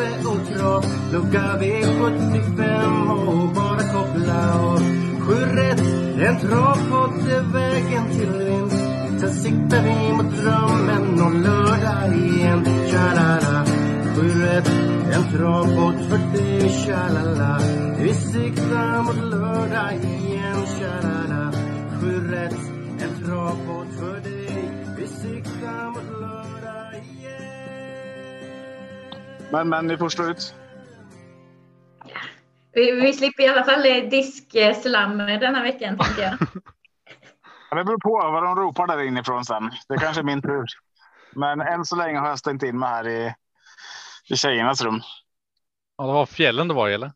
[0.00, 4.78] kaffe och Trav Lucka V75 och bara koppla av
[5.20, 5.80] Sju rätt,
[6.20, 8.84] en travpott är vägen till vinst.
[9.20, 12.64] Sen siktar vi mot drömmen om lördag igen.
[12.90, 13.64] Tja-la-la.
[14.16, 14.70] Sju rätt,
[15.12, 17.60] en travpott för dig Tja-la-la.
[17.98, 20.66] Vi siktar mot lördag igen.
[20.78, 21.52] Tja-la-la.
[22.00, 22.69] Sju rätt,
[29.52, 30.54] Men, men ni får stå ut.
[32.72, 36.36] Vi, vi slipper i alla fall diskslam den här veckan, tänker jag.
[37.70, 39.70] Ja, Det beror på vad de ropar där inifrån sen.
[39.88, 40.64] Det kanske är min tur.
[41.32, 43.34] Men än så länge har jag stängt in mig här i,
[44.28, 45.00] i tjejernas rum.
[45.98, 47.12] Ja, det var fjällen det var eller?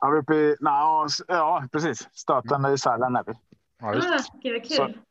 [0.00, 2.08] Ja, vi är uppe i, na, ja, precis.
[2.12, 3.32] Stöten i Sälen är vi.
[3.80, 4.08] Ja, just.
[4.10, 4.76] Ah, gud vad kul.
[4.76, 5.09] Så-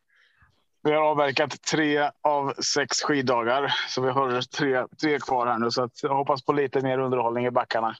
[0.83, 5.71] Vi har avverkat tre av sex skiddagar, så vi har tre, tre kvar här nu.
[5.71, 7.95] Så att jag hoppas på lite mer underhållning i backarna.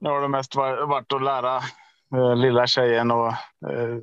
[0.00, 1.56] Nu har det mest var- varit att lära
[2.14, 3.96] eh, lilla tjejen och eh,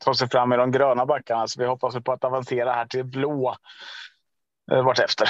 [0.00, 1.46] ta sig fram i de gröna backarna.
[1.48, 3.56] Så vi hoppas på att avancera här till blå
[4.72, 5.28] eh, vartefter.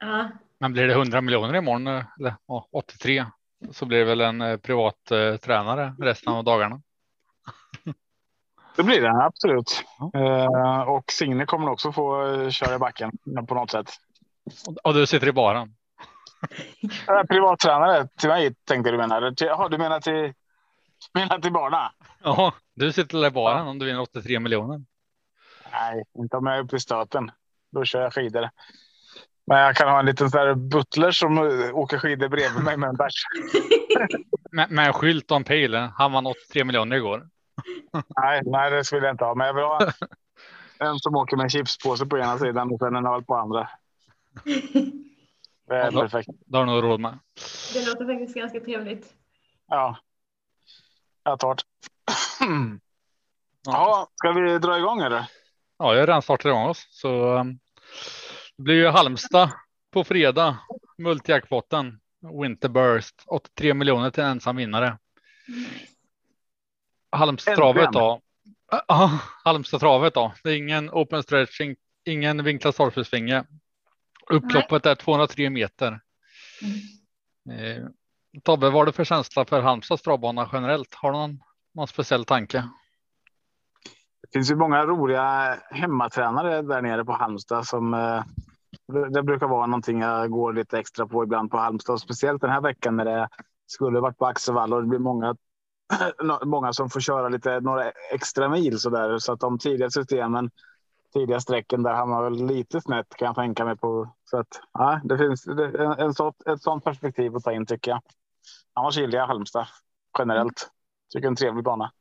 [0.00, 0.28] Ja,
[0.60, 3.26] Men blir det 100 miljoner imorgon eh, eller ja, 83
[3.72, 6.80] så blir det väl en eh, privat eh, tränare resten av dagarna.
[8.78, 9.84] Det blir det absolut.
[10.14, 13.12] Eh, och Signe kommer också få eh, köra i backen
[13.48, 13.90] på något sätt.
[14.84, 15.68] Och, du sitter i baren.
[17.08, 19.16] Eh, Privattränare till mig tänkte du mena?
[19.16, 20.32] Eller till, aha, du menar till,
[21.14, 21.92] menar till barna?
[22.22, 24.80] Ja, du sitter i baren om du vinner 83 miljoner.
[25.72, 27.30] Nej, inte om jag är uppe i stöten.
[27.72, 28.50] Då kör jag skidor.
[29.46, 32.88] Men jag kan ha en liten sån butler som eh, åker skidor bredvid mig med
[32.88, 33.24] en bärs.
[34.50, 35.74] Med, med en skylt och en pil.
[35.74, 37.26] Han vann 83 miljoner igår.
[38.20, 39.34] Nej, nej, det skulle jag inte ha.
[39.34, 39.92] Men jag vill ha
[40.78, 43.68] en som åker med en chipspåse på ena sidan och sen en öl på andra.
[45.68, 46.00] Det är Ja.
[46.00, 46.28] perfekt.
[46.46, 47.18] Det har du nog råd med.
[47.74, 49.14] det låter faktiskt ganska trevligt.
[49.68, 49.96] Ja.
[51.22, 51.62] Jag tar det.
[53.66, 55.18] Ja, ska vi dra igång eller?
[55.78, 56.86] Ja, jag har redan startat igång oss.
[56.90, 57.58] Så um,
[58.56, 59.50] det blir ju Halmstad
[59.92, 60.58] på fredag.
[60.98, 62.00] Multijackpotten.
[62.42, 63.22] Winterburst.
[63.26, 64.98] 83 miljoner till en ensam vinnare.
[67.10, 68.04] Halmstadtravet Äntligen.
[68.04, 68.20] då.
[68.88, 69.10] Ja,
[69.44, 70.32] Halmstadtravet då.
[70.42, 73.44] Det är ingen open stretching, ingen vinklad stolpesvinge.
[74.30, 76.00] Upploppet är 203 meter.
[77.50, 77.84] Eh,
[78.42, 80.94] Tobbe, vad är det för känsla för Halmstads travbana generellt?
[80.94, 81.40] Har du någon,
[81.74, 82.68] någon speciell tanke?
[84.22, 88.22] Det finns ju många roliga hemmatränare där nere på Halmstad som eh,
[88.92, 92.00] det, det brukar vara någonting jag går lite extra på ibland på Halmstad.
[92.00, 93.28] Speciellt den här veckan när det
[93.66, 95.36] skulle varit på Axevalla och det blir många,
[96.44, 99.18] många som får köra lite några extra mil så där.
[99.18, 100.50] Så att de tidiga systemen,
[101.14, 104.14] tidiga sträcken där hamnar väl lite snett kan jag tänka mig på.
[104.24, 107.66] Så att ja, det finns det, en, en sånt, ett sånt perspektiv att ta in
[107.66, 108.00] tycker jag.
[108.72, 109.66] Annars gillar jag Halmstad
[110.18, 110.70] generellt.
[111.12, 111.92] Tycker en trevlig bana.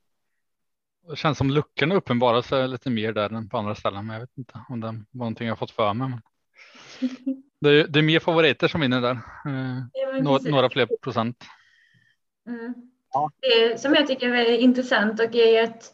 [1.10, 4.22] Det känns som luckorna uppenbarar sig lite mer där än på andra ställen, men jag
[4.22, 6.10] vet inte om det var någonting jag fått för mig.
[6.10, 6.22] Men...
[7.60, 9.12] Det, är, det är mer favoriter som vinner där.
[9.46, 11.46] Eh, Ja, några, några fler procent.
[12.48, 12.87] Mm.
[13.18, 13.32] Ja.
[13.42, 15.94] Det som jag tycker är intressant och är att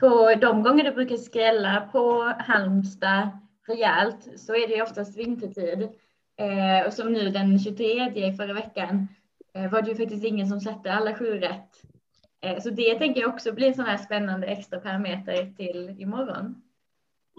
[0.00, 3.28] på de gånger det brukar skrälla på Halmstad
[3.68, 5.88] rejält så är det ju oftast vintertid.
[6.36, 9.08] Eh, och som nu den 23 i förra veckan
[9.54, 11.82] eh, var det ju faktiskt ingen som satte alla sju rätt.
[12.40, 16.62] Eh, så det tänker jag också blir en sån här spännande extra parameter till imorgon.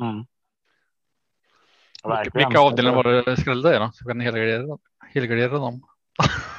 [0.02, 0.26] Mm.
[2.34, 3.92] Vilka, avdelningar var det skrällde i då?
[3.94, 5.82] Så kan helgardera dem.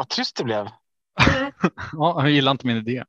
[0.00, 0.66] Vad tyst det blev.
[1.92, 3.04] Ja, jag gillar inte min idé.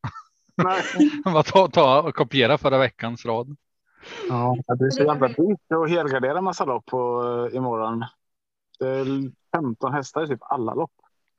[0.56, 0.84] Nej.
[1.24, 3.56] Bara ta, ta och kopiera förra veckans rad.
[4.30, 8.06] Ja, det är så jävla dyrt att helgardera massa lopp på, uh, imorgon.
[8.80, 9.06] Det är
[9.56, 10.92] 15 hästar i typ alla lopp.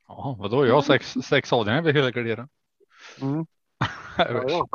[0.08, 0.66] Ja, vadå?
[0.66, 2.48] Jag har sex, sex avdelningar vi helgarderar.
[3.20, 3.46] Mm.
[4.16, 4.68] Ja.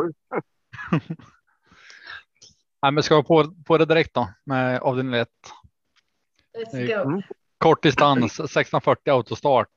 [2.81, 5.29] Nej, men ska jag på, på det direkt då med avdelning 1.
[6.57, 7.09] Let's go.
[7.09, 7.21] Mm.
[7.57, 9.69] Kort distans 1640 autostart.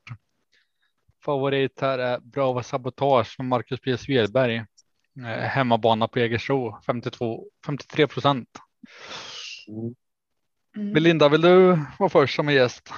[1.24, 3.98] Favorit här är Bravo Sabotage med Marcus P.
[3.98, 4.56] Svedberg.
[4.56, 8.48] Eh, hemmabana på Jägersro 52 53 procent.
[10.76, 10.92] Mm.
[10.92, 12.92] Belinda, vill du vara först som gäst?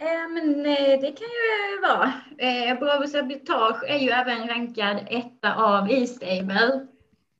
[0.00, 2.12] Eh, men eh, det kan ju vara.
[2.38, 6.86] Eh, Bravo Sabotage är ju även rankad etta av E-stable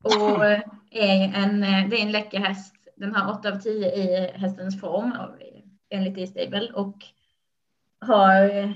[0.03, 0.45] och
[0.91, 2.75] är en, det är en läcker häst.
[2.97, 5.13] Den har 8 av 10 i hästens form
[5.91, 6.97] enligt E-stable och
[8.01, 8.75] har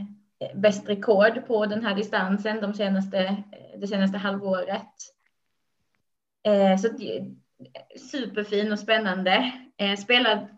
[0.55, 3.43] bäst rekord på den här distansen de senaste,
[3.77, 4.93] det senaste halvåret.
[6.47, 6.89] Eh, så
[8.11, 9.53] superfin och spännande.
[9.77, 10.51] Eh, spelat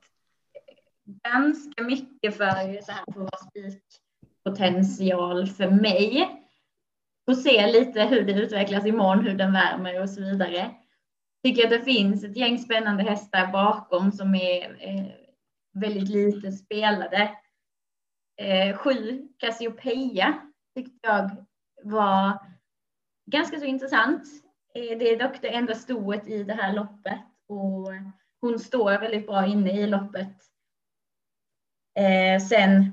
[1.06, 6.28] ganska mycket för så här på spikpotential för mig.
[7.26, 10.70] Får se lite hur det utvecklas imorgon, hur den värmer och så vidare.
[11.44, 15.06] Tycker att det finns ett gäng spännande hästar bakom som är eh,
[15.72, 17.30] väldigt lite spelade.
[18.36, 20.42] Eh, sju Cassiopeia
[20.74, 21.46] tyckte jag
[21.82, 22.38] var
[23.26, 24.22] ganska så intressant.
[24.74, 27.92] Eh, det är dock det enda stoet i det här loppet och
[28.40, 30.46] hon står väldigt bra inne i loppet
[31.96, 32.92] Eh, sen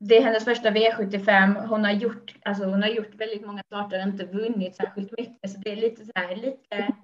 [0.00, 1.66] det är hennes första V75.
[1.66, 5.50] Hon har gjort, alltså hon har gjort väldigt många starter och inte vunnit särskilt mycket.
[5.50, 6.94] Så det är lite så här, lite,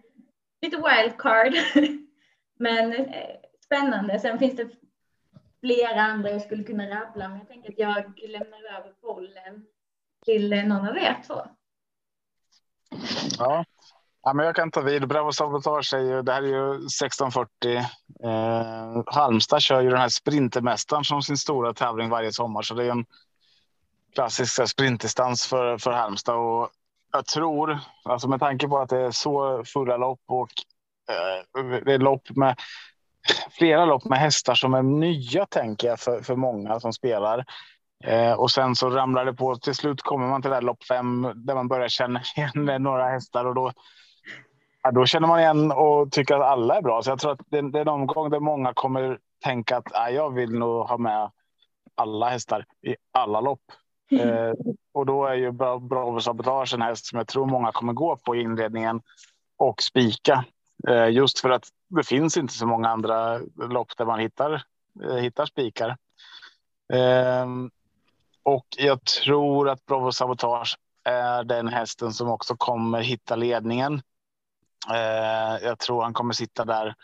[0.62, 1.54] lite wildcard.
[2.58, 4.18] Men eh, spännande.
[4.18, 4.68] Sen finns det
[5.64, 9.66] flera andra jag skulle kunna rabbla, men jag tänker att jag lämnar över bollen
[10.25, 11.43] till eh, någon av er två.
[13.38, 13.64] Ja,
[14.26, 15.08] Ja, men jag kan ta vid.
[15.08, 17.76] Bravo Sabotage är ju, det här är ju 1640.
[17.76, 22.84] Eh, Halmstad kör ju den här Sprintermästaren som sin stora tävling varje sommar, så det
[22.84, 23.05] är en
[24.14, 26.37] klassisk eh, sprintdistans för, för Halmstad.
[26.37, 26.70] Och
[27.12, 30.50] jag tror, alltså med tanke på att det är så fulla lopp och
[31.11, 32.56] eh, det är lopp med
[33.50, 37.44] flera lopp med hästar som är nya, tänker jag, för, för många som spelar.
[38.05, 39.56] Eh, och sen så ramlar det på.
[39.56, 43.09] Till slut kommer man till det här lopp fem där man börjar känna igen några
[43.09, 43.73] hästar och då
[44.87, 47.03] Ja, då känner man igen och tycker att alla är bra.
[47.03, 50.11] Så jag tror att det, det är någon gång där många kommer tänka att ja,
[50.11, 51.31] jag vill nog ha med
[51.94, 53.61] alla hästar i alla lopp.
[54.12, 54.53] Eh,
[54.94, 58.37] och då är ju Bravo Sabotage en häst som jag tror många kommer gå på
[58.37, 59.00] i inledningen
[59.59, 60.44] och spika.
[60.88, 64.62] Eh, just för att det finns inte så många andra lopp där man hittar,
[65.04, 65.96] eh, hittar spikar.
[66.92, 67.70] Ehm,
[68.42, 74.02] och jag tror att Bravo Sabotage är den hästen som också kommer hitta ledningen
[74.90, 76.94] ehm, jag tror han kommer sitta där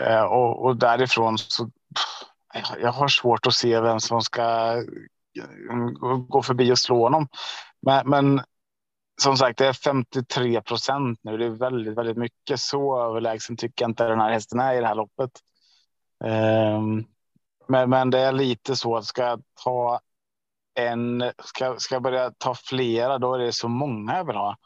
[0.00, 2.28] eh, och, och, därifrån så pff,
[2.80, 4.76] jag har svårt att se vem som ska
[5.38, 5.86] eh,
[6.28, 7.28] gå förbi och slå honom.
[7.80, 8.42] Men, men
[9.22, 11.36] som sagt, det är 53 procent nu.
[11.36, 12.60] Det är väldigt, väldigt mycket.
[12.60, 15.30] Så överlägsen tycker jag inte den här hästen är i det här loppet.
[16.24, 17.04] Um,
[17.68, 20.00] men, men det är lite så att ska jag ta
[20.74, 24.56] en, ska, ska jag börja ta flera, då är det så många jag vill ha.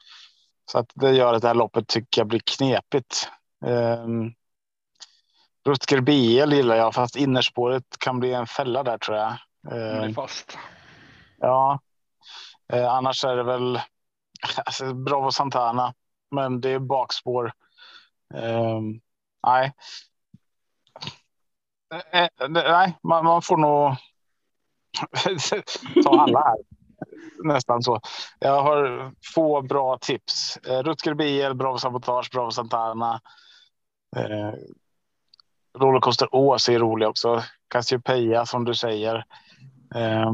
[0.71, 3.29] Så att det gör att det här loppet tycker jag blir knepigt.
[3.67, 4.35] Um,
[5.67, 9.37] Rutger BL gillar jag, fast innerspåret kan bli en fälla där tror jag.
[10.05, 10.59] Um, fast.
[11.39, 11.81] Ja,
[12.73, 13.81] uh, annars är det väl
[14.65, 15.95] alltså, Bravo Santana,
[16.31, 17.53] men det är bakspår.
[18.35, 19.01] Um,
[19.47, 19.73] nej.
[22.13, 23.97] Eh, eh, nej, man, man får nog
[26.05, 26.57] ta alla här
[27.45, 28.01] nästan så.
[28.39, 30.57] Jag har få bra tips.
[30.57, 33.21] Eh, Rutger Biel, Bravo Sabotage, Bravo Santana.
[34.17, 34.53] Eh,
[35.79, 37.43] Rollercoaster Ås är rolig också.
[37.69, 39.25] Cassiopeia som du säger.
[39.95, 40.33] Eh,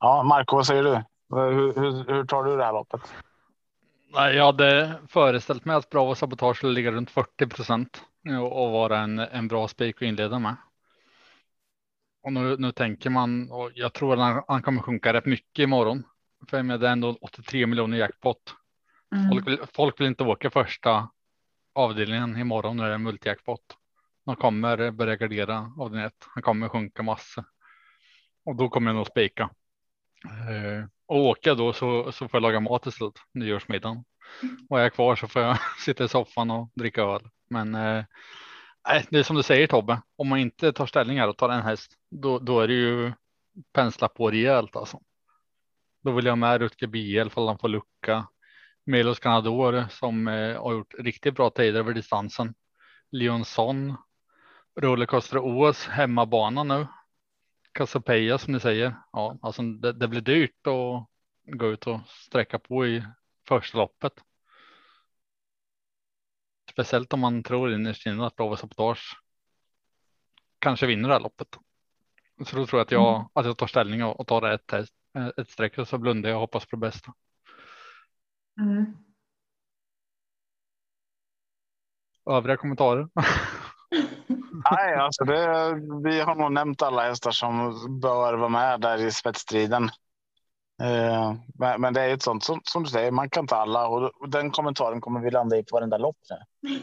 [0.00, 1.04] ja, Marco, vad säger du?
[1.34, 3.00] Hur, hur, hur, tar du det här loppet?
[4.12, 8.02] Jag hade föreställt mig att Bravo Sabotage skulle ligga runt 40 procent
[8.50, 10.56] och vara en, en bra spik att inleda med.
[12.22, 15.62] Och nu, nu tänker man och jag tror att han, han kommer sjunka rätt mycket
[15.62, 16.02] imorgon.
[16.48, 18.54] För med det är ändå 83 miljoner jackpot.
[19.14, 19.30] Mm.
[19.30, 21.08] Folk, vill, folk vill inte åka första
[21.74, 23.60] avdelningen imorgon när det är multijackpot.
[24.24, 26.26] De kommer börja gardera avdelning ett.
[26.34, 27.44] Han kommer sjunka massor.
[28.44, 29.50] Och då kommer jag nog spika.
[30.24, 34.04] Uh, och åka då så, så får jag laga mat till slut, nyårsmiddagen.
[34.70, 37.28] Och är jag kvar så får jag sitta i soffan och dricka öl.
[37.50, 37.76] Men
[38.88, 40.02] Nej, det är som du säger Tobbe.
[40.16, 43.12] Om man inte tar ställning här och tar en häst, då, då är det ju
[43.72, 45.00] pensla på rejält alltså.
[46.02, 48.26] Då vill jag med Rutger BL för han får lucka.
[48.86, 52.54] Melos Canador som eh, har gjort riktigt bra tider över distansen.
[53.10, 53.96] Leonson.
[54.80, 56.86] Rollercoaster OS hemmabana nu.
[57.74, 58.96] Casapeia som ni säger.
[59.12, 61.08] Ja, alltså det, det blir dyrt att
[61.44, 63.04] gå ut och sträcka på i
[63.48, 64.12] första loppet.
[66.70, 69.20] Speciellt om man tror innerst inne att Bravo Sabotage
[70.58, 71.48] kanske vinner det här loppet.
[72.46, 73.28] Så då tror jag att jag, mm.
[73.32, 74.94] att jag tar ställning och, och tar rätt häst.
[75.36, 77.14] ett streck och så blundar jag och hoppas på det bästa.
[78.60, 78.96] Mm.
[82.26, 83.08] Övriga kommentarer?
[84.70, 89.10] Nej, alltså det, vi har nog nämnt alla hästar som bör vara med där i
[89.10, 89.90] spetsstriden.
[90.82, 93.88] Eh, men, men, det är ett sånt som, som, du säger, man kan ta alla
[93.88, 96.16] och den kommentaren kommer vi landa i på varenda lopp.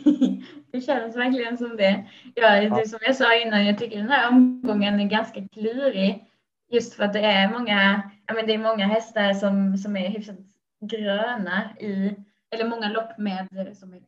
[0.72, 2.08] det känns verkligen som det.
[2.36, 6.28] Ja, det som jag sa innan, jag tycker den här omgången är ganska klurig.
[6.72, 10.10] Just för att det är många, ja, men det är många hästar som, som är
[10.10, 10.36] hyfsat
[10.86, 12.16] gröna i,
[12.52, 13.48] eller många lopp med
[13.80, 14.02] som är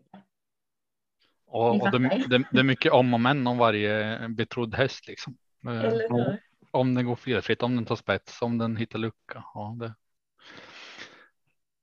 [1.54, 5.38] och, och det, det, det, är mycket om och men om varje betrodd häst liksom.
[5.68, 5.94] Eh,
[6.72, 9.44] om den går felfritt, om den tar spets, om den hittar lucka.
[9.54, 9.96] Ja, det.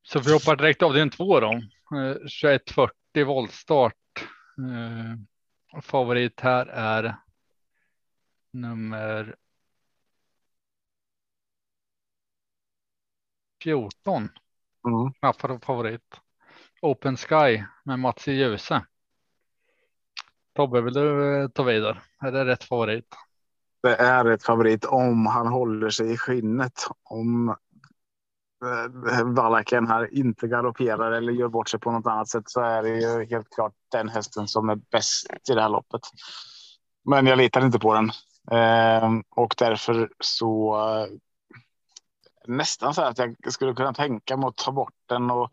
[0.02, 1.60] Så vi hoppar direkt av den två då.
[1.90, 3.94] 2140 eh, voltstart.
[4.58, 7.16] Eh, favorit här är
[8.52, 9.36] nummer
[13.62, 14.22] 14.
[14.88, 15.12] Mm.
[15.12, 16.20] Knapp favorit.
[16.82, 18.86] Open Sky med Mats i Ljuse.
[20.52, 21.98] Tobbe, vill du eh, ta vidare?
[22.20, 23.04] Är det rätt favorit?
[23.82, 26.86] Det är rätt favorit om han håller sig i skinnet.
[27.02, 32.60] Om eh, Valaken här inte galopperar eller gör bort sig på något annat sätt så
[32.60, 36.00] är det ju helt klart den hästen som är bäst i det här loppet.
[37.04, 38.10] Men jag litar inte på den
[38.50, 41.06] eh, och därför så eh,
[42.46, 45.50] nästan så att jag skulle kunna tänka mig att ta bort den och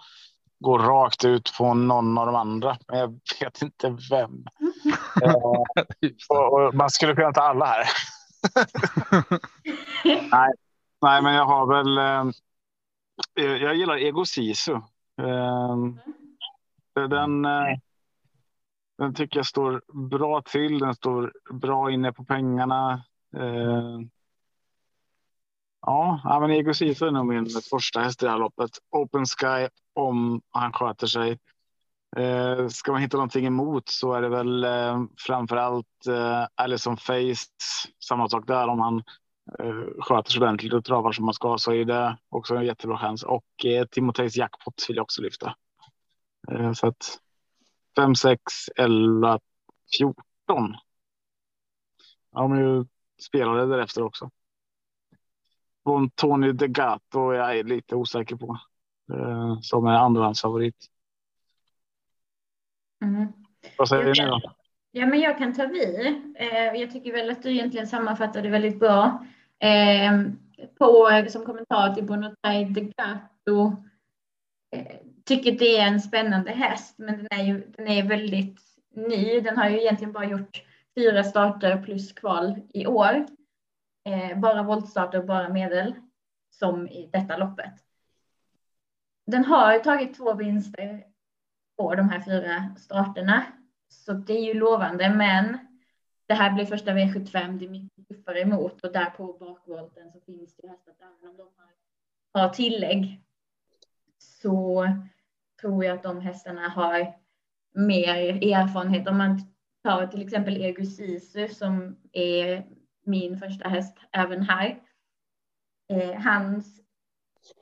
[0.60, 2.78] gå rakt ut på någon av de andra.
[2.88, 4.46] Men jag vet inte vem.
[5.24, 5.36] Eh,
[6.30, 7.86] och, och man skulle kunna ta alla här.
[10.32, 10.54] nej,
[11.02, 11.98] nej, men jag har väl.
[13.40, 14.74] Eh, jag gillar Ego Sisu.
[15.22, 15.78] Eh,
[16.94, 17.78] den, eh,
[18.98, 20.80] den tycker jag står bra till.
[20.80, 23.04] Den står bra inne på pengarna.
[23.38, 24.00] Eh,
[25.90, 28.70] Ja, men Ego Sisu är nog min första häst i det här loppet.
[28.92, 31.40] Open Sky om han sköter sig.
[32.18, 36.98] Eh, ska man hitta någonting emot så är det väl eh, framför allt eh, Alison
[36.98, 37.48] Face.
[38.08, 38.98] Samma sak där om han
[39.60, 42.98] eh, sköter sig ordentligt och travar som man ska så är det också en jättebra
[42.98, 43.24] chans.
[43.24, 45.56] Och eh, Timotejs jackpot vill jag också lyfta.
[46.52, 47.20] Eh, så att
[47.96, 48.42] 5, 6,
[48.76, 49.40] 11,
[49.98, 50.16] 14.
[52.32, 52.86] Ja, de är ju
[53.22, 54.30] spelade därefter också
[55.88, 58.60] från Tony Degato jag är lite osäker på.
[59.14, 60.76] Eh, som är andrahandsfavorit.
[63.04, 63.28] Mm.
[63.78, 64.54] Vad säger ni då?
[64.92, 66.08] Ja, men jag kan ta vid.
[66.36, 69.26] Eh, jag tycker väl att du egentligen sammanfattar det väldigt bra.
[69.60, 70.22] Eh,
[70.78, 73.84] på, som kommentar till Bonotai Degato
[74.76, 78.62] eh, tycker det är en spännande häst, men den är ju den är väldigt
[78.96, 79.42] ny.
[79.42, 80.64] Den har ju egentligen bara gjort
[80.96, 83.26] fyra starter plus kval i år
[84.36, 85.96] bara voltstarter och bara medel
[86.50, 87.74] som i detta loppet.
[89.26, 91.04] Den har tagit två vinster
[91.78, 93.44] på de här fyra starterna,
[93.90, 95.58] så det är ju lovande, men
[96.26, 100.20] det här blir första V75, det är mycket tuffare emot och där på bakvolten så
[100.20, 103.24] finns det ju hästar, även om de har, har tillägg,
[104.18, 104.88] så
[105.62, 107.14] tror jag att de hästarna har
[107.74, 108.16] mer
[108.54, 109.08] erfarenhet.
[109.08, 109.42] Om man
[109.84, 112.66] tar till exempel Ego Sisu som är
[113.06, 114.82] min första häst även här.
[115.90, 116.82] Eh, hans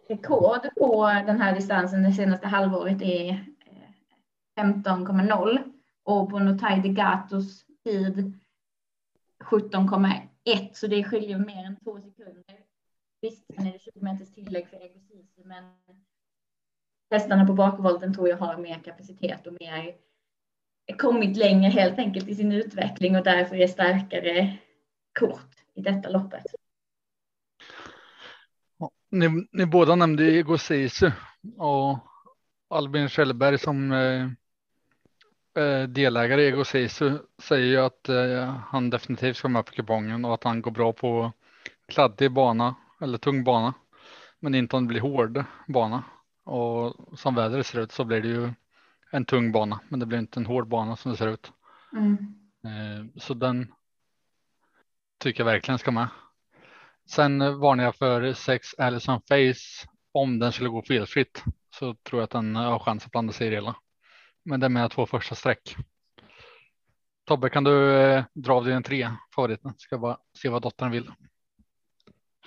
[0.09, 3.45] rekord på den här distansen det senaste halvåret är
[4.55, 5.57] 15,0
[6.03, 8.39] och på de Gatos tid
[9.43, 12.59] 17,1 så det skiljer mer än två sekunder.
[13.21, 15.63] Visst, sen är det 20 meters tillägg för Egosisi, men
[17.11, 19.95] hästarna på bakvolten tror jag har mer kapacitet och mer
[20.97, 24.57] kommit längre helt enkelt i sin utveckling och därför är starkare
[25.19, 26.43] kort i detta loppet.
[29.09, 31.11] Ni, ni båda nämnde Ego Sisu
[31.57, 31.97] och
[32.69, 34.29] Albin Kjellberg som eh,
[35.87, 40.33] delägare i Ego Sisu säger ju att eh, han definitivt ska med på kupongen och
[40.33, 41.31] att han går bra på
[41.87, 43.73] kladdig bana eller tung bana.
[44.39, 46.03] Men inte om det blir hård bana
[46.43, 48.49] och som vädret ser ut så blir det ju
[49.11, 51.51] en tung bana, men det blir inte en hård bana som det ser ut.
[51.93, 52.17] Mm.
[52.63, 53.73] Eh, så den
[55.19, 56.07] tycker jag verkligen ska med.
[57.09, 59.87] Sen varnar jag för sex Allison Face.
[60.11, 63.47] Om den skulle gå felfritt så tror jag att den har chans att blanda sig
[63.47, 63.75] i det hela.
[64.45, 65.75] Men det är mina två första streck.
[67.25, 69.73] Tobbe, kan du eh, dra av din tre favoriten?
[69.77, 71.11] Ska bara se vad dottern vill.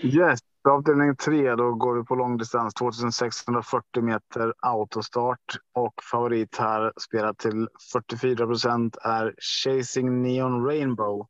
[0.03, 7.33] Yes, avdelning tre, då går vi på långdistans 2640 meter autostart och favorit här spelar
[7.33, 11.27] till 44 procent är Chasing Neon Rainbow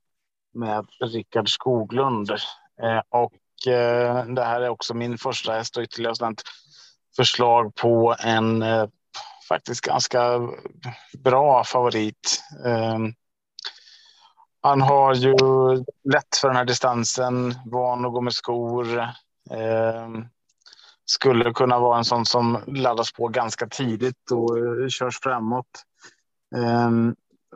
[0.54, 2.30] med Rickard Skoglund.
[2.82, 6.42] Eh, och eh, det här är också min första häst och ytterligare ett
[7.16, 8.88] förslag på en eh,
[9.48, 10.48] faktiskt ganska
[11.18, 12.42] bra favorit.
[12.66, 13.12] Ehm,
[14.60, 15.34] han har ju
[16.12, 18.98] lätt för den här distansen, van att gå med skor.
[19.50, 20.08] Eh,
[21.04, 25.84] skulle kunna vara en sån som laddas på ganska tidigt och eh, körs framåt.
[26.56, 26.90] Eh,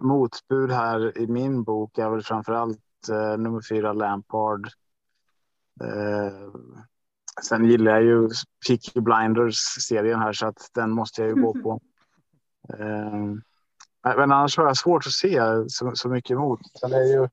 [0.00, 4.68] motbud här i min bok är väl framför allt eh, nummer fyra Lampard.
[5.84, 6.76] Ehm,
[7.40, 8.28] Sen gillar jag ju
[8.66, 9.56] Peaky Blinders
[9.88, 11.80] serien här så att den måste jag ju gå på.
[12.78, 16.60] Eh, men annars har jag svårt att se så, så mycket emot.
[16.80, 17.28] Sen är ju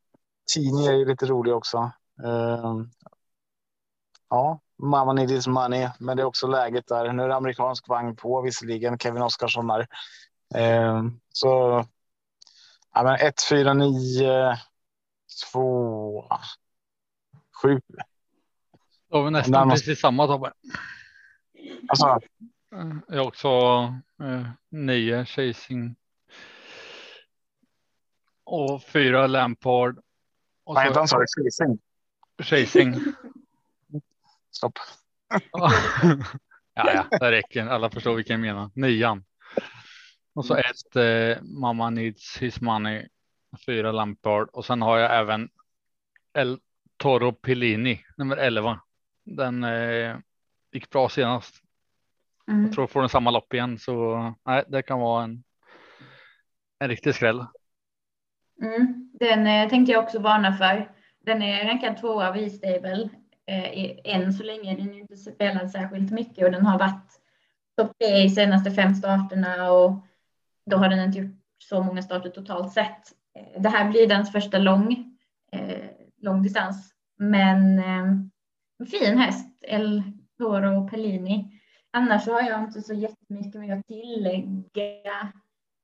[0.54, 1.92] Tini är ju lite rolig också.
[2.24, 2.76] Eh,
[4.30, 7.14] ja, Mamma Needs Money, men det är också läget där.
[7.14, 9.00] Nu är det amerikansk vagn på visserligen.
[9.00, 9.88] Kevin Oscarsson där.
[10.56, 11.04] Eh,
[11.34, 11.86] så
[12.94, 14.58] ja, men 1, 4, 9,
[15.52, 16.24] 2,
[17.62, 17.82] 7.
[19.10, 19.86] Har vi nästan Närmast...
[19.86, 20.54] precis samma Tobbe.
[21.88, 22.20] Alltså.
[23.08, 23.50] Jag också
[24.22, 25.96] eh, nio chasing.
[28.44, 30.00] Och fyra Lampard.
[30.64, 31.80] Vad heter han sa Chasing?
[32.42, 32.96] Chasing.
[34.52, 34.80] Stopp.
[36.74, 37.68] ja, ja, det räcker.
[37.68, 38.72] Alla förstår vilken jag menar.
[38.74, 39.24] Nian.
[40.34, 43.08] Och så ett eh, Mamma Needs His Money.
[43.66, 45.50] Fyra Lampard och sen har jag även
[46.34, 46.60] El
[46.98, 48.80] Toro Pellini nummer 11.
[49.38, 50.18] Den eh,
[50.72, 51.56] gick bra senast.
[52.48, 52.66] Mm.
[52.66, 55.44] Jag tror får den samma lopp igen så nej, det kan vara en.
[56.80, 57.46] En riktig skräll.
[58.62, 59.10] Mm.
[59.14, 60.92] Den eh, tänkte jag också varna för.
[61.26, 63.10] Den är rankad tvåa av E-stable
[63.46, 64.76] eh, än så länge.
[64.76, 67.22] Den är inte spelad särskilt mycket och den har varit
[67.78, 70.06] topp tre i senaste fem starterna och
[70.66, 73.14] då har den inte gjort så många starter totalt sett.
[73.36, 75.18] Eh, det här blir dens första lång,
[75.52, 75.90] eh,
[76.22, 78.06] lång distans, men eh,
[78.86, 80.04] fin häst, El
[80.38, 81.62] Toro Pellini.
[81.92, 85.34] Annars har jag inte så jättemycket mer att tillägga.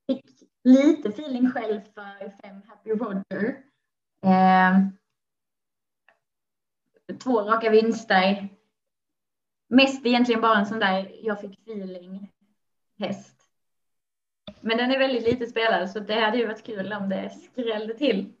[0.06, 0.24] Fick
[0.64, 3.62] lite feeling själv för fem Happy Roger.
[4.22, 4.78] Eh,
[7.18, 8.48] två raka vinster.
[9.68, 12.32] Mest egentligen bara en sån där jag fick feeling
[12.98, 13.36] häst.
[14.60, 17.94] Men den är väldigt lite spelad så det hade ju varit kul om det skrällde
[17.94, 18.32] till.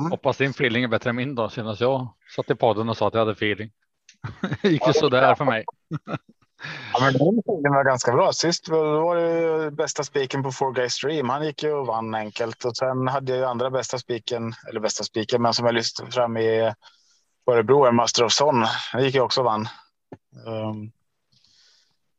[0.00, 0.10] Mm.
[0.10, 1.48] Hoppas din feeling är bättre än min då.
[1.48, 3.70] Senast jag satt i podden och sa att jag hade feeling.
[4.62, 5.64] gick ju sådär för mig.
[6.92, 8.32] ja, men den feelingen var ganska bra.
[8.32, 11.28] Sist var det bästa spiken på Four Guys Stream.
[11.28, 14.80] Han gick ju och vann enkelt och sen hade jag ju andra bästa spiken eller
[14.80, 16.72] bästa spiken, men som jag lyfte fram i
[17.50, 18.64] Örebro, Master of Son.
[18.92, 19.68] Han gick ju också och vann.
[20.46, 20.92] Um,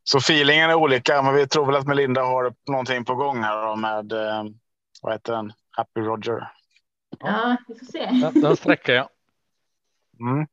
[0.04, 3.76] så feelingen är olika, men vi tror väl att Melinda har någonting på gång här
[3.76, 4.44] med eh,
[5.02, 5.52] vad heter den?
[5.70, 6.48] Happy Roger.
[7.18, 8.06] Ja, vi får se.
[8.06, 9.08] Den, den sträcker jag.
[10.20, 10.46] Mm.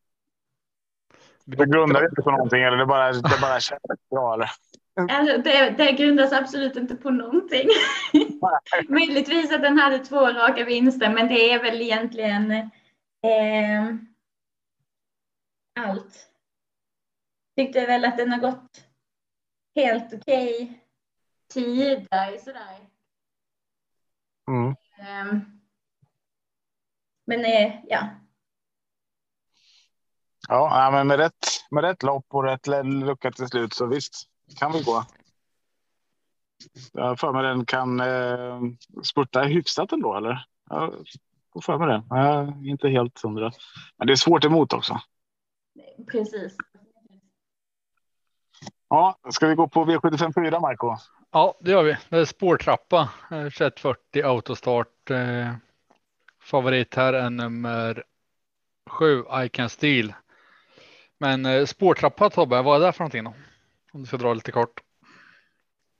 [1.45, 4.49] Det grundar inte på någonting eller det bara, det bara känns bra eller?
[5.09, 7.69] Alltså, det, det grundas absolut inte på någonting.
[8.89, 13.95] Möjligtvis att den hade två raka vinster, men det är väl egentligen eh,
[15.79, 16.27] allt.
[17.55, 18.85] Tyckte väl att den har gått
[19.75, 20.79] helt okej okay
[21.53, 22.79] tider sådär.
[24.47, 24.75] Mm.
[25.31, 25.58] Um,
[27.29, 28.09] men eh, ja.
[30.47, 34.13] Ja, men med rätt, med rätt lopp och rätt lucka till slut så visst
[34.59, 35.05] kan vi gå.
[36.93, 38.61] Jag för mig den kan eh,
[39.03, 40.45] spurta hyfsat ändå, eller?
[40.69, 40.93] Jag
[41.53, 42.03] får för mig det.
[42.09, 43.51] Jag är inte helt hundra.
[43.97, 44.99] Men det är svårt emot också.
[46.11, 46.57] Precis.
[48.87, 50.95] Ja, ska vi gå på V754 Marco?
[51.31, 51.97] Ja, det gör vi.
[52.09, 55.11] Det är spårtrappa 2140 autostart.
[56.49, 58.03] Favorit här är nummer
[58.89, 60.13] sju I can steal.
[61.17, 63.33] Men eh, spårtrappa Tobbe, vad är det för någonting då?
[63.93, 64.81] Om du ska dra lite kort.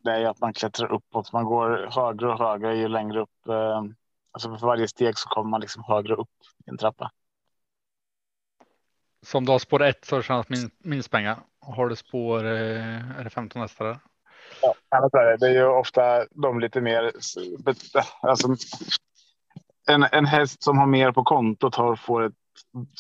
[0.04, 1.34] Det är att man klättrar uppåt.
[1.34, 3.48] Man går högre och högre ju längre upp.
[3.48, 3.84] Eh,
[4.32, 6.30] alltså för varje steg så kommer man liksom högre upp
[6.66, 7.12] i en trappa.
[9.26, 11.40] Som du har spår ett så tjänas minst pengar.
[11.60, 14.00] Har du spår, eh, är det 15 hästar?
[14.62, 17.12] Ja, det är ju ofta de lite mer,
[18.22, 18.48] alltså
[19.88, 22.34] en, en häst som har mer på kontot har, får ett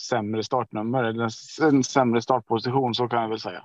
[0.09, 1.29] sämre startnummer eller
[1.63, 3.63] en sämre startposition, så kan jag väl säga.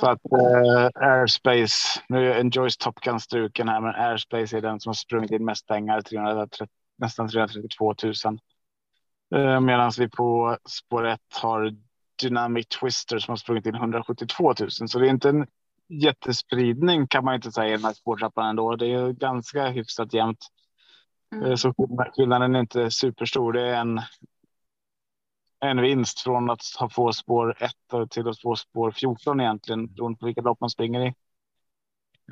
[0.00, 4.80] Så att eh, Airspace, nu är Enjoys Top Gun struken här, men Airspace är den
[4.80, 6.66] som har sprungit in mest pengar, 330,
[6.98, 8.38] nästan 332 000.
[9.34, 11.74] Eh, Medan vi på spår 1 har
[12.22, 14.70] Dynamic Twister som har sprungit in 172 000.
[14.70, 15.46] Så det är inte en
[15.88, 18.76] jättespridning kan man inte säga i den här spårtrappan ändå.
[18.76, 20.46] Det är ganska hyfsat jämnt.
[21.32, 21.44] Mm.
[21.44, 21.74] Eh, så
[22.16, 23.52] skillnaden är inte superstor.
[23.52, 24.00] Det är en.
[25.60, 27.72] en vinst från att ha få spår 1
[28.10, 31.14] till att få spår 14 egentligen beroende på vilket lopp man springer i.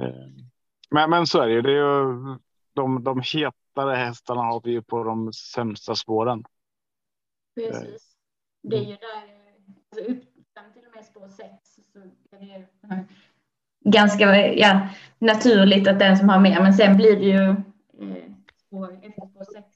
[0.00, 0.26] Eh,
[0.90, 1.62] men, men så är det ju.
[1.62, 2.38] Det är ju
[2.72, 6.44] de, de hetare hästarna har vi ju på de sämsta spåren.
[7.54, 8.16] Precis.
[8.62, 9.38] Det är ju där,
[9.90, 10.22] alltså upp
[10.74, 11.50] till och med spår 6
[11.92, 12.66] så är det
[13.84, 17.48] ganska ja, naturligt att den som har mer, men sen blir det ju
[18.08, 18.32] eh,
[18.68, 19.66] spår, efter spår 6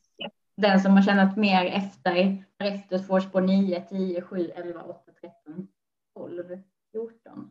[0.57, 5.69] den som har tjänat mer efter, efter får spår 9, 10, 7, 11, 8, 13,
[6.17, 6.45] 12,
[6.93, 7.51] 14.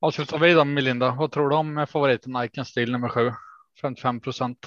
[0.00, 1.10] Ja, ska vi vidare Melinda?
[1.10, 3.30] Vad tror du om favoriten Icon Steel nummer 7?
[3.80, 4.66] 55 procent.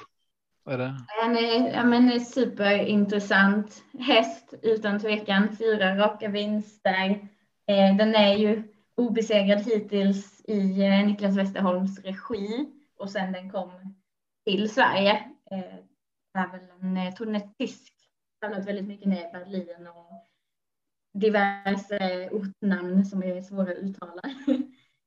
[0.70, 0.96] Är det?
[1.08, 5.58] Han är, ja, men superintressant häst utan tvekan.
[5.58, 7.10] Fyra raka vinster.
[7.68, 8.64] Eh, den är ju
[8.96, 13.96] obesegrad hittills i eh, Niklas Westerholms regi och sen den kom
[14.46, 15.34] till Sverige.
[15.52, 15.76] Eh,
[16.34, 17.94] är väl en, eh, jag tror den är tysk.
[18.42, 20.28] Väldigt mycket ner i Berlin och
[21.14, 24.22] diverse ortnamn som är svåra att uttala.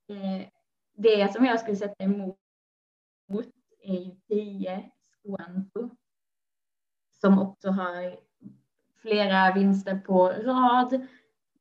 [0.08, 0.48] Eh,
[0.96, 2.38] det som jag skulle sätta emot
[3.82, 4.90] är ju 10
[5.22, 5.90] Squanto
[7.22, 8.16] som också har
[8.96, 11.06] flera vinster på rad,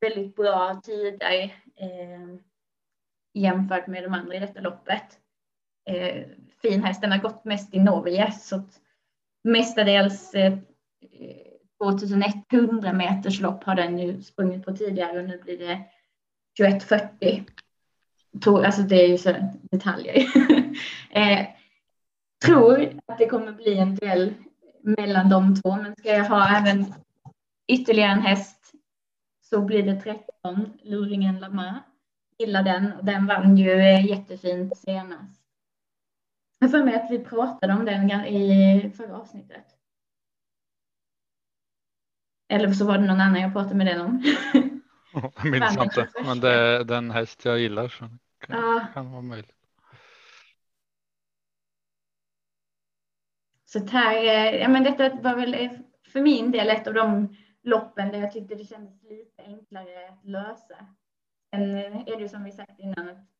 [0.00, 1.42] väldigt bra tider
[1.76, 2.36] eh,
[3.32, 5.21] jämfört med de andra i detta loppet.
[5.84, 6.24] Eh,
[6.62, 8.80] fin häst, den har gått mest i Norge så att
[9.44, 10.58] mestadels eh,
[11.82, 15.80] 2100 meters lopp har den ju sprungit på tidigare och nu blir det
[16.58, 17.44] 2140
[18.40, 20.16] tror, alltså det är ju så detaljer.
[21.10, 21.46] eh,
[22.44, 24.34] tror att det kommer bli en duell
[24.82, 26.94] mellan de två, men ska jag ha även
[27.68, 28.72] ytterligare en häst
[29.40, 31.82] så blir det 13, Luringen Lama.
[32.38, 35.41] Gillar den och den vann ju eh, jättefint senast.
[36.62, 39.64] Jag för mig att vi pratade om den i förra avsnittet.
[42.48, 44.22] Eller så var det någon annan jag pratade med den om.
[45.42, 47.88] Jag minns inte, men det är den häst jag gillar.
[47.88, 48.86] Så kan, ja.
[48.94, 49.56] kan vara möjligt.
[53.64, 54.22] Så här,
[54.52, 58.54] ja, men detta var väl för min del ett av de loppen där jag tyckte
[58.54, 60.86] det kändes lite enklare att lösa.
[61.50, 61.74] Sen
[62.06, 63.32] är det som vi sagt innan att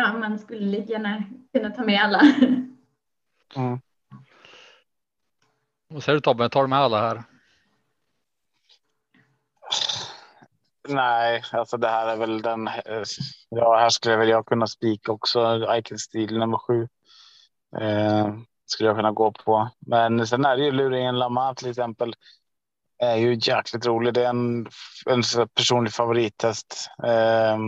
[0.00, 2.20] ja, man skulle lika gärna kunna ta med alla.
[3.56, 3.80] Mm.
[5.88, 7.22] Vad säger du Tobbe, tar du med alla här?
[10.88, 12.70] Nej, alltså det här är väl den.
[13.48, 15.66] Ja, här skulle väl jag kunna spika också.
[15.76, 16.88] Icon Steel nummer sju.
[17.80, 18.34] Eh,
[18.66, 19.68] skulle jag kunna gå på.
[19.78, 22.14] Men sen är det ju luringen Lama till exempel.
[22.98, 24.14] Är ju jäkligt rolig.
[24.14, 24.66] Det är en,
[25.06, 25.22] en
[25.54, 26.90] personlig favorithäst.
[27.04, 27.58] Eh,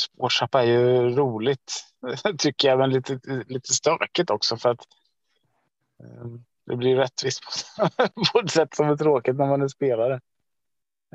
[0.00, 1.72] Spårtrappa är ju roligt
[2.38, 4.80] tycker jag, men lite, lite stökigt också för att.
[6.02, 6.26] Eh,
[6.66, 7.88] det blir rättvist på,
[8.32, 10.20] på ett sätt som är tråkigt när man är spelare.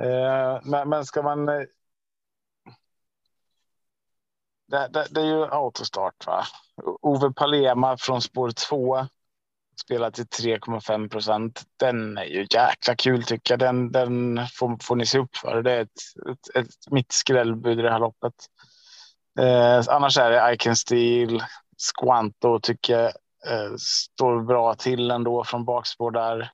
[0.01, 1.49] Eh, men, men ska man.
[1.49, 1.63] Eh,
[4.67, 6.27] det, det, det, är ju autostart.
[6.27, 6.43] Va?
[7.01, 9.07] Ove Palema från spår 2
[9.83, 11.63] spelar till 3,5 procent.
[11.79, 13.59] Den är ju jäkla kul tycker jag.
[13.59, 15.61] Den, den får, får ni se upp för.
[15.63, 15.89] Det är ett,
[16.31, 18.33] ett, ett mitt skrällbud i det här loppet.
[19.39, 21.43] Eh, annars är det I can steal.
[21.95, 23.05] Squanto tycker jag
[23.47, 26.51] eh, står bra till ändå från bakspår där.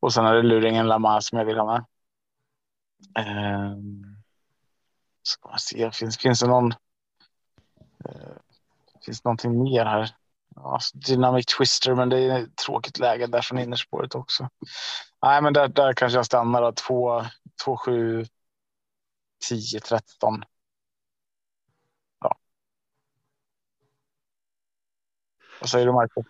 [0.00, 1.84] Och sen är det luringen Lamar som jag vill ha med.
[3.18, 3.76] Eh,
[5.22, 6.72] ska man se, finns, finns det någon?
[8.04, 8.36] Eh,
[9.06, 10.10] finns det någonting mer här?
[10.62, 14.48] Ja, Dynamic Twister, men det är ett tråkigt läge där från innerspåret också.
[15.22, 16.72] Nej, men där, där kanske jag stannar då.
[16.72, 17.24] 2,
[17.64, 18.24] 2, 7,
[19.48, 20.44] 10, 13.
[25.60, 26.24] Vad säger du Marco?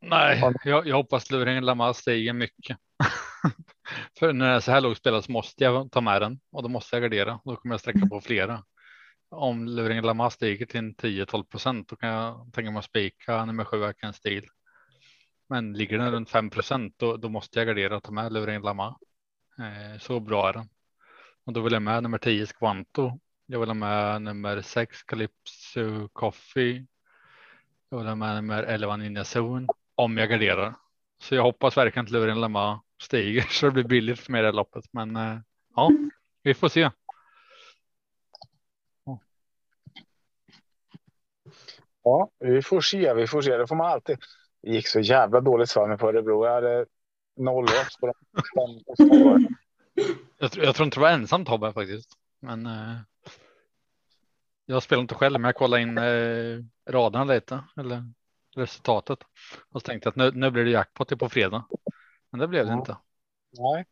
[0.00, 2.78] Nej, jag, jag hoppas luringen Lamar stiger mycket.
[4.18, 6.62] För när det är så här lågt spelat så måste jag ta med den och
[6.62, 7.40] då måste jag gardera.
[7.44, 8.64] Då kommer jag sträcka på flera.
[9.30, 13.64] Om luringen Lamar stiger till 10-12 procent då kan jag tänka mig att spika nummer
[13.64, 14.46] sju en stil.
[15.48, 18.62] Men ligger den runt 5 procent då, då, måste jag gardera och ta med luringen
[18.62, 18.96] Lamar.
[19.58, 20.68] Eh, så bra är den.
[21.44, 23.20] Och då vill jag med nummer 10 Squanto.
[23.46, 26.86] Jag vill ha med nummer 6 Calypso Coffee
[27.90, 30.74] jag vill ha med nummer 11 Ninja Zone om jag garderar.
[31.22, 34.52] Så jag hoppas verkligen att luren Lemma stiger så det blir billigt för mig det
[34.52, 34.84] loppet.
[34.92, 35.38] Men eh,
[35.76, 35.90] ja,
[36.42, 36.90] vi får se.
[42.08, 43.14] Ja, vi får se.
[43.14, 43.56] Vi får se.
[43.56, 44.18] Det får man alltid.
[44.62, 46.46] Det gick så jävla dåligt för mig på Örebro.
[46.46, 46.86] Jag hade
[47.36, 48.14] noll odds på dem.
[50.38, 52.10] Jag, jag tror inte du var ensam Tobbe faktiskt.
[52.40, 52.96] Men eh,
[54.66, 57.64] jag spelar inte själv, men jag kollar in eh, raderna lite.
[57.76, 58.02] Eller
[58.56, 59.18] resultatet.
[59.70, 61.64] Och så tänkte jag att nu, nu blir det jackpot på fredag.
[62.30, 62.78] Men det blev det Ja.
[62.78, 62.96] inte.
[63.58, 63.86] Nej.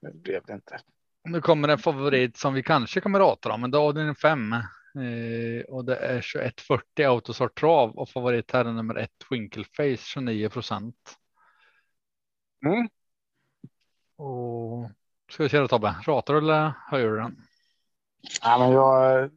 [0.00, 0.80] Det blev det inte.
[1.24, 4.14] Nu kommer en favorit som vi kanske kommer rata om, men då är det en
[4.14, 4.54] fem.
[4.94, 10.48] Eh, och det är 2140 autosort trav och favorit här är nummer ett Twinkleface 29
[10.48, 11.18] procent.
[12.66, 12.88] Mm.
[14.16, 14.90] Och
[15.30, 17.36] ska vi se då Tobbe, ratar du eller höjer du den?
[18.42, 19.30] Ja, men jag,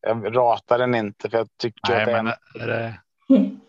[0.00, 2.26] jag ratar den inte för jag tycker, Nej, att det är en,
[2.62, 3.00] är det,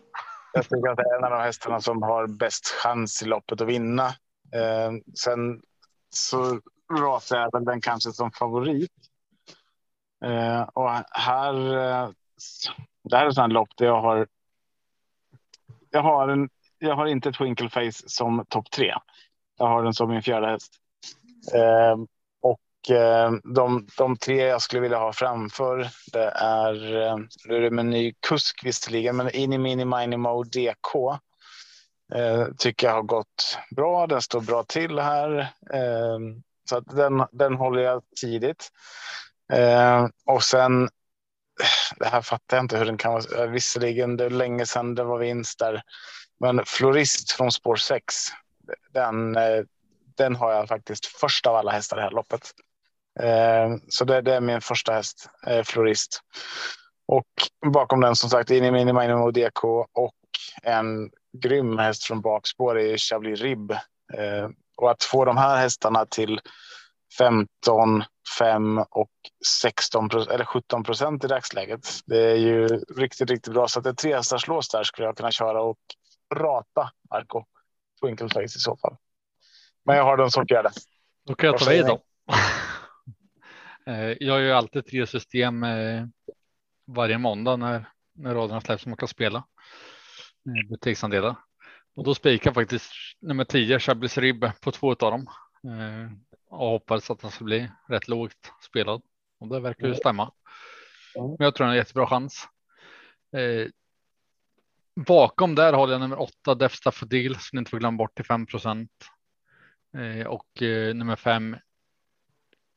[0.52, 3.60] jag tycker att det är en av de hästarna som har bäst chans i loppet
[3.60, 4.06] att vinna.
[4.54, 5.62] Eh, sen
[6.10, 6.60] så
[7.00, 9.09] ratar jag väl den kanske som favorit.
[10.24, 11.54] Eh, och här.
[11.76, 12.10] Eh,
[13.04, 14.26] det här är sådana lopp där jag har.
[15.90, 16.48] Jag har en.
[16.78, 18.94] Jag har inte Twinkleface som topp tre.
[19.58, 20.72] Jag har den som min fjärde häst.
[21.54, 21.96] Eh,
[22.42, 26.96] och eh, de, de tre jag skulle vilja ha framför det är.
[26.96, 31.18] Eh, nu är det med ny kusk visserligen, men Ini Mini Mini Mo DK.
[32.14, 34.06] Eh, tycker jag har gått bra.
[34.06, 35.38] Den står bra till här.
[35.74, 36.18] Eh,
[36.68, 38.70] så att den, den håller jag tidigt.
[39.52, 40.88] Eh, och sen,
[41.96, 43.44] det här fattar jag inte hur den kan vara.
[43.44, 45.82] Eh, visserligen, det är länge sedan det var vinst där.
[46.40, 48.14] Men Florist från spår 6,
[48.92, 49.62] den, eh,
[50.16, 52.50] den har jag faktiskt först av alla hästar i det här loppet.
[53.20, 56.20] Eh, så det, det är min första häst, eh, Florist.
[57.06, 57.26] Och
[57.72, 60.14] bakom den som sagt Ini Mini Mini DK och
[60.62, 63.72] en grym häst från bakspår är Chablis Rib.
[64.12, 66.40] Eh, och att få de här hästarna till
[67.18, 68.04] 15,
[68.38, 69.10] 5 och
[69.62, 71.88] 16 eller 17 procent i dagsläget.
[72.06, 73.68] Det är ju riktigt, riktigt bra.
[73.68, 75.78] Så att det är tre hästar slås där skulle jag kunna köra och
[76.34, 77.44] rata Arco
[78.00, 78.96] Twinkleface i så fall.
[79.84, 80.70] Men jag har den som fjärde.
[81.26, 82.00] då kan jag ta vid då.
[83.86, 86.06] Eh, jag gör ju alltid tre system eh,
[86.86, 91.36] varje måndag när, när raderna släpps som man kan spela eh, butiksandelar.
[91.96, 95.26] Och då spikar faktiskt nummer 10 Chablis Rib på två av dem.
[95.64, 96.10] Eh,
[96.48, 99.02] och hoppades att den skulle bli rätt lågt spelad.
[99.40, 99.96] Och det verkar ju Mm.
[99.98, 100.32] stämma.
[101.16, 101.28] Mm.
[101.28, 102.48] Men jag tror den har jättebra chans.
[103.36, 103.68] Eh,
[105.06, 108.46] bakom där håller jag nummer 8 Def Staffodil som inte får glömma bort till 5
[108.46, 108.90] procent.
[109.96, 110.46] Eh, och
[110.94, 111.56] nummer 5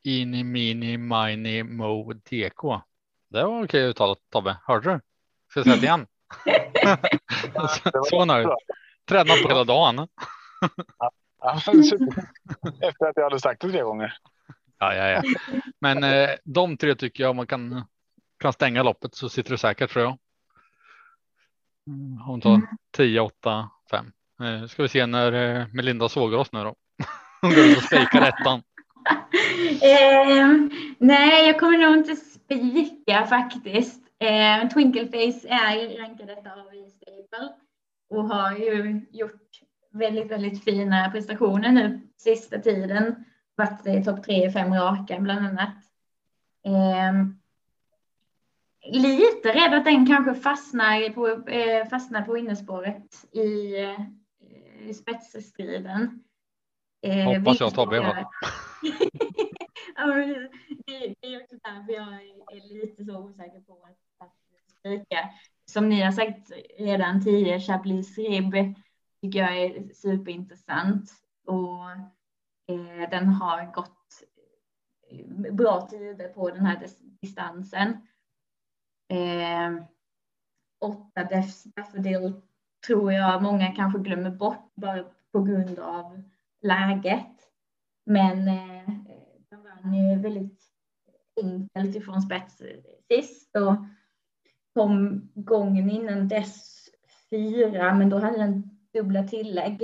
[0.02, 2.80] Ini Mini Mini Mo DK.
[3.28, 4.56] Det var okej uttalat Tobbe.
[4.64, 5.00] Hörde du?
[5.50, 6.06] Ska jag säga det igen?
[8.10, 8.48] Så nöjd.
[9.08, 10.08] Tränat på hela dagen.
[12.82, 14.14] Efter att jag hade sagt det tre gånger.
[14.78, 15.22] Ja, ja, ja.
[15.80, 17.84] Men eh, de tre tycker jag man kan,
[18.38, 20.18] kan stänga loppet så sitter du säkert tror jag.
[21.86, 22.60] Mm, Hon tar
[22.96, 24.12] 10, 8, 5.
[24.42, 26.74] Eh, ska vi se när eh, Melinda sågar oss nu då.
[27.40, 28.62] Hon går ut och spikar ettan.
[29.82, 34.02] Ehm, nej, jag kommer nog inte spika faktiskt.
[34.18, 37.52] Eh, Twinkleface är rankad detta av i Stable
[38.10, 39.60] och har ju gjort
[39.94, 43.24] väldigt, väldigt fina prestationer nu sista tiden.
[43.56, 45.74] Varit i topp tre i fem raka bland annat.
[46.64, 47.38] Ehm,
[48.84, 54.00] lite rädd att den kanske fastnar på, eh, fastnar på innerspåret i, eh,
[54.88, 56.24] i spetsstriden.
[57.02, 57.72] Eh, Hoppas jag?
[59.96, 60.28] Ja, men
[60.86, 62.14] det, det är också därför jag
[62.56, 64.34] är lite så osäker på att, att.
[65.66, 68.54] Som ni har sagt redan tidigare, Chablis Rib
[69.24, 71.10] tycker jag är superintressant
[71.46, 71.90] och
[72.74, 74.22] eh, den har gått
[75.10, 76.86] eh, bra tider på den här
[77.20, 77.88] distansen.
[79.08, 79.84] Eh,
[80.80, 81.24] åtta
[81.76, 82.40] Daffodil
[82.86, 86.22] tror jag många kanske glömmer bort bara på grund av
[86.62, 87.50] läget.
[88.06, 88.88] Men eh,
[89.50, 90.62] den vann ju väldigt
[91.42, 92.62] enkelt ifrån spets
[93.08, 93.76] sist och
[94.74, 96.88] kom gången innan dess
[97.30, 99.82] fyra, men då hade den dubbla tillägg.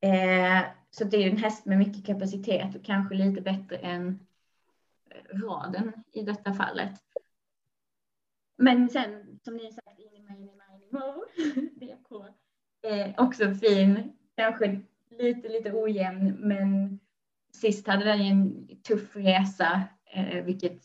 [0.00, 4.26] Eh, så det är ju en häst med mycket kapacitet och kanske lite bättre än
[5.10, 6.92] eh, raden i detta fallet.
[8.58, 11.24] Men sen som ni har sagt, Ini Mini Mini Mo,
[11.74, 12.26] DK,
[12.90, 17.00] eh, också fin, kanske lite, lite ojämn, men
[17.52, 20.82] sist hade den ju en tuff resa, eh, vilket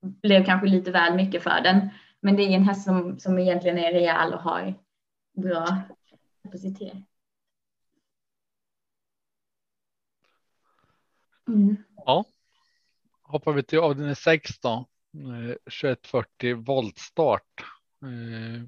[0.00, 1.88] blev kanske lite väl mycket för den.
[2.20, 4.74] Men det är en häst som, som egentligen är rejäl och har
[5.36, 5.82] bra
[6.48, 6.96] kapacitet.
[11.48, 11.76] Mm.
[11.96, 12.24] Ja.
[13.22, 14.88] Hoppar vi till avdelning 6 då.
[15.14, 17.64] Eh, 2140 voltstart.
[18.02, 18.66] Eh,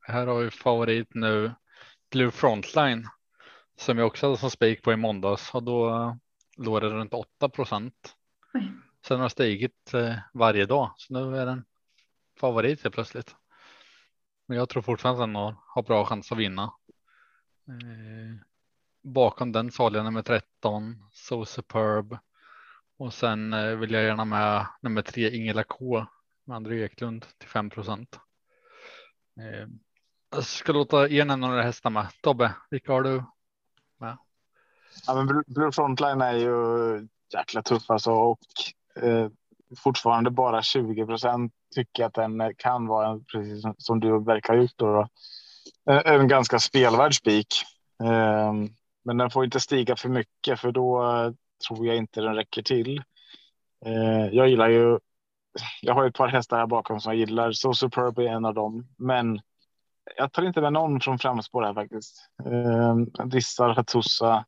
[0.00, 1.52] här har vi favorit nu
[2.10, 3.08] Blue Frontline
[3.76, 6.14] som jag också hade som spik på i måndags och då eh,
[6.56, 8.16] låg det runt 8 procent.
[9.06, 11.64] Sen har det stigit eh, varje dag så nu är den
[12.40, 13.36] favorit helt plötsligt.
[14.46, 16.72] Men jag tror fortfarande att den har, har bra chans att vinna.
[17.68, 18.36] Eh,
[19.02, 22.18] bakom den farliga nummer 13, So Superb.
[22.98, 26.06] Och sen eh, vill jag gärna med nummer tre Ingela K
[26.44, 28.20] med André Eklund till 5 procent.
[29.40, 29.68] Eh,
[30.30, 32.06] jag ska låta er nämna några hästar med.
[32.20, 33.24] Tobbe, vilka har du
[33.98, 34.18] med?
[35.06, 38.38] Ja, men Blue Frontline är ju jäkla tuff alltså och
[38.96, 39.28] eh,
[39.78, 44.76] fortfarande bara 20 procent tycker att den kan vara precis som du verkar ha gjort
[44.76, 44.92] då.
[44.92, 45.08] då.
[45.90, 47.46] Eh, en ganska spelvärd spik.
[48.04, 48.68] Ehm,
[49.04, 51.32] men den får inte stiga för mycket för då eh,
[51.68, 53.02] tror jag inte den räcker till.
[53.86, 54.98] Eh, jag gillar ju.
[55.82, 57.52] Jag har ett par hästar här bakom som jag gillar.
[57.52, 59.40] So Superb är en av dem, men
[60.16, 62.30] jag tar inte med någon från framspår här faktiskt.
[62.44, 64.44] Ehm, dissar Hattusa.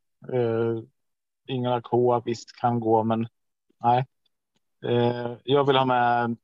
[1.47, 3.29] Ingela K visst kan gå, men
[3.83, 4.07] nej.
[5.45, 6.37] Jag vill ha med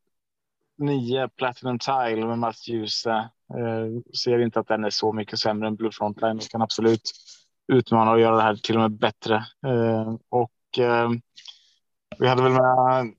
[0.78, 3.30] nio Platinum Tile med Mats Djuse.
[3.58, 6.36] Eh, ser inte att den är så mycket sämre än Blue Frontline.
[6.36, 7.10] och kan absolut
[7.72, 9.34] utmana och göra det här till och med bättre.
[9.66, 11.10] Eh, och eh,
[12.18, 13.14] vi hade väl med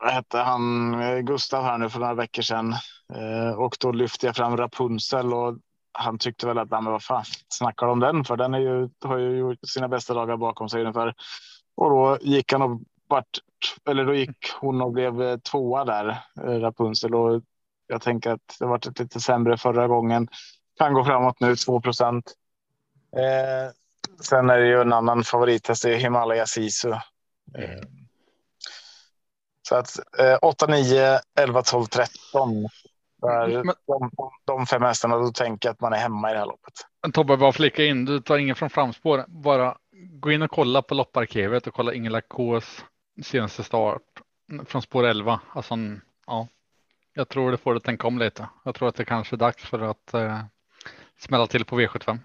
[0.00, 2.74] vad hette han Gustav här nu för några veckor sedan
[3.56, 5.58] och då lyfte jag fram Rapunzel och
[5.92, 9.18] han tyckte väl att men vad fan snackar om den för den är ju har
[9.18, 11.14] ju gjort sina bästa dagar bakom sig ungefär.
[11.76, 13.38] Och då gick han och vart
[13.90, 16.18] eller då gick hon och blev tvåa där
[16.60, 17.42] Rapunzel och
[17.86, 20.28] jag tänker att det varit lite sämre förra gången.
[20.78, 22.34] Kan gå framåt nu 2 procent.
[23.16, 23.72] Eh,
[24.20, 26.90] sen är det ju en annan favorithäst, det är Himalaya Sisu.
[26.90, 27.80] Eh,
[29.68, 32.68] så att eh, 8, 9, 11, 12, 13.
[33.22, 34.10] Där, Men, de,
[34.44, 36.74] de fem hästarna, då tänker jag att man är hemma i det här loppet.
[37.12, 39.24] Tobbe, bara flika in, du tar ingen från framspår.
[39.28, 39.76] Bara
[40.20, 42.84] gå in och kolla på lopparkivet och kolla Ingela Ks
[43.22, 44.02] senaste start
[44.66, 45.40] från spår 11.
[45.52, 45.74] Alltså,
[46.26, 46.48] ja,
[47.14, 48.48] jag tror det får att tänka om lite.
[48.64, 50.40] Jag tror att det kanske är dags för att eh,
[51.18, 52.18] smälla till på V75.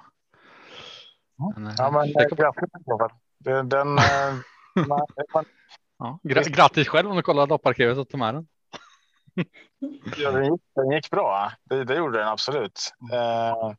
[1.55, 2.69] Men, eh, ja, men grattis
[3.39, 4.03] Den, den, eh,
[5.99, 8.47] ja, grattis själv om du kollar dopparkivet och tog med den.
[10.17, 11.51] ja, den, gick, den gick bra.
[11.63, 12.93] Det, det gjorde den absolut.
[13.13, 13.73] Eh,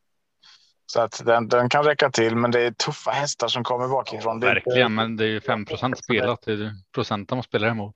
[0.87, 4.41] så att den, den kan räcka till, men det är tuffa hästar som kommer bakifrån.
[4.43, 6.43] Ja, verkligen, men det är ju 5 procent spelat.
[6.43, 7.95] Det är procenten man spelar emot.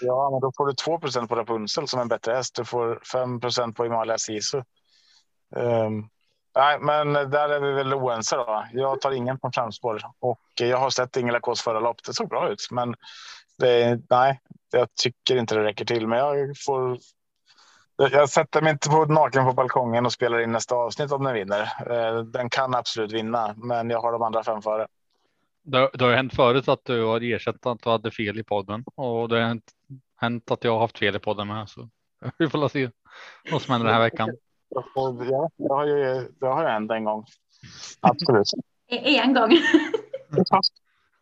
[0.00, 2.56] Ja, men då får du 2 procent på Rapunzel som en bättre häst.
[2.56, 4.62] Du får 5 procent på Himalaya Sisu.
[5.56, 6.08] Um,
[6.56, 8.64] nej, men där är vi väl oense då.
[8.72, 11.96] Jag tar ingen på framspår och jag har sett Ingela Ks förra lopp.
[12.06, 12.94] Det såg bra ut, men
[13.58, 14.40] det, nej,
[14.72, 16.08] jag tycker inte det räcker till.
[16.08, 16.98] Men jag får.
[17.96, 21.34] Jag sätter mig inte på naken på balkongen och spelar in nästa avsnitt om den
[21.34, 21.90] vinner.
[21.92, 24.86] Ehm, den kan absolut vinna, men jag har de andra fem före.
[25.62, 28.84] Det, det har hänt förut att du har ersatt att du hade fel i podden
[28.94, 29.72] och det har hänt,
[30.16, 31.68] hänt att jag har haft fel i podden med.
[31.68, 31.88] Så
[32.38, 32.90] vi får se
[33.50, 34.30] vad som händer den här veckan.
[34.68, 37.24] Ja, det har ju det har hänt en gång.
[38.00, 38.46] Absolut.
[38.88, 39.50] En gång.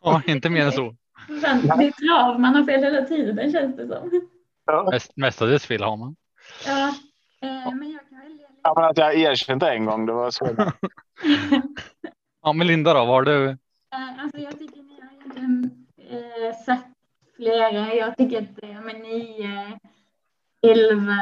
[0.03, 0.97] ja, inte mer än så.
[1.29, 4.29] det är trav, man har fel hela tiden känns det som.
[4.67, 4.89] Ja.
[4.91, 6.17] Mest, mestadels fel har man.
[6.67, 6.89] Ja,
[7.41, 8.47] eh, men jag kan välja.
[8.63, 10.47] Ja, men att jag erkände en gång, det var så.
[12.43, 13.49] ja, men Linda då, vad har du?
[13.49, 13.57] Eh,
[14.19, 16.87] alltså, jag tycker ni har egentligen eh, sagt
[17.45, 17.95] flera.
[17.95, 19.79] Jag tycker att eh, med 9,
[20.63, 21.15] 11,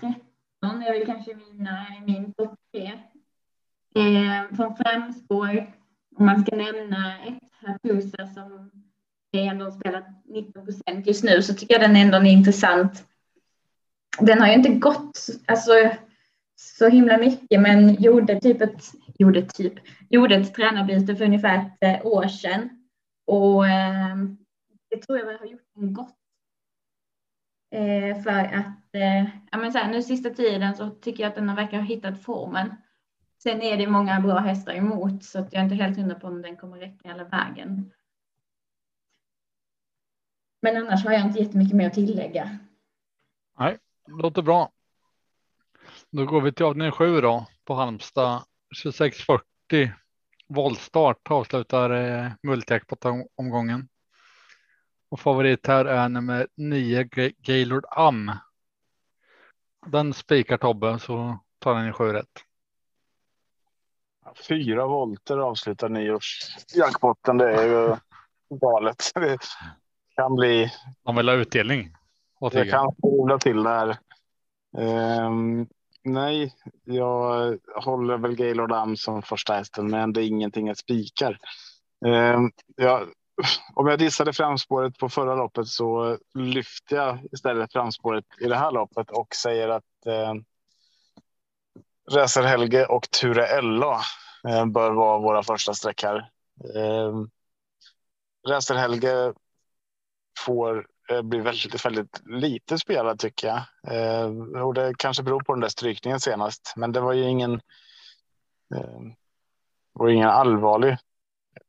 [0.00, 2.92] 13 är väl kanske mina, min topp tre.
[3.94, 5.72] Eh, från framspår,
[6.16, 8.70] om man ska nämna ett Hapusa som
[9.32, 13.04] är ändå spelat 19 procent just nu så tycker jag den ändå är intressant.
[14.20, 15.72] Den har ju inte gått alltså,
[16.56, 18.84] så himla mycket men gjorde typ ett,
[19.18, 19.74] gjorde typ,
[20.10, 22.70] gjorde ett tränarbyte för ungefär ett eh, år sedan.
[23.26, 24.16] Och eh,
[24.90, 26.16] det tror jag har gjort en gott.
[27.70, 31.36] Eh, för att, eh, ja men så här, nu sista tiden så tycker jag att
[31.36, 32.74] den verkar ha hittat formen.
[33.42, 36.26] Sen är det många bra hästar emot så att jag är inte helt hundra på
[36.26, 37.92] om den kommer räcka hela vägen.
[40.62, 42.58] Men annars har jag inte jättemycket mer att tillägga.
[43.58, 44.72] Nej, låter bra.
[46.10, 48.44] Då går vi till avdelning sju då på Halmstad
[48.82, 49.44] 2640.
[50.48, 53.04] Voltstart avslutar eh, multijackpot
[53.34, 53.88] omgången.
[55.10, 57.08] Och favorit här är nummer nio
[57.42, 58.32] Gaylord Am.
[59.86, 62.44] Den spikar Tobbe så tar den i sju rätt.
[64.48, 67.38] Fyra volter avslutar nyårsjackpotten.
[67.38, 67.96] Det är ju
[68.60, 69.10] galet.
[69.14, 69.38] Det
[70.16, 70.72] kan bli.
[71.02, 71.94] De vill ha utdelning.
[72.52, 73.98] Det kan strula till där.
[74.76, 75.68] Um,
[76.02, 76.54] nej,
[76.84, 81.38] jag håller väl Gaylord Am som första hästen, men det är ingenting att spikar.
[82.06, 83.08] Um, jag,
[83.74, 88.70] om jag dissade framspåret på förra loppet så lyfter jag istället framspåret i det här
[88.70, 90.34] loppet och säger att eh,
[92.10, 94.00] Racer Helge och Ture Ella
[94.48, 96.30] eh, bör vara våra första streck här.
[96.74, 97.14] Eh,
[98.48, 99.32] Racer Helge
[100.38, 103.62] får eh, bli väldigt, väldigt lite spelad tycker jag.
[103.94, 104.26] Eh,
[104.62, 107.54] och det kanske beror på den där strykningen senast, men det var ju ingen.
[108.74, 109.00] Eh,
[109.92, 110.96] var ingen allvarlig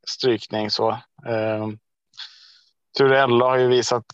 [0.07, 0.89] strykning så.
[1.25, 1.67] Eh,
[2.97, 4.05] Turella har ju visat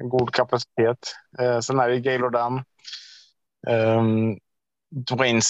[0.00, 1.14] en god kapacitet.
[1.38, 2.56] Eh, sen är det Gaylord Dam.
[3.68, 4.02] Eh,
[4.90, 5.40] Dwayne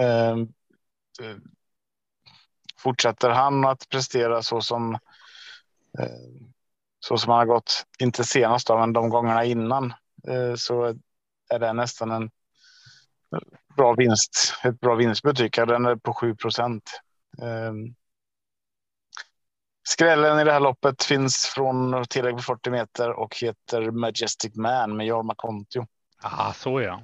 [0.00, 0.36] Eh,
[2.78, 4.94] fortsätter han att prestera så som
[5.98, 6.44] eh,
[7.00, 9.94] så som han har gått, inte senast då, men de gångerna innan
[10.28, 10.84] eh, så
[11.48, 12.30] är det nästan en
[13.76, 15.52] bra vinst, ett bra vinstbetyg.
[15.52, 17.00] Den är på 7 procent.
[17.42, 17.94] Ehm,
[19.86, 24.96] Skrällen i det här loppet finns från tillägg på 40 meter och heter Majestic Man
[24.96, 25.86] med Jorma Kontio.
[26.22, 27.02] Ja, så ja.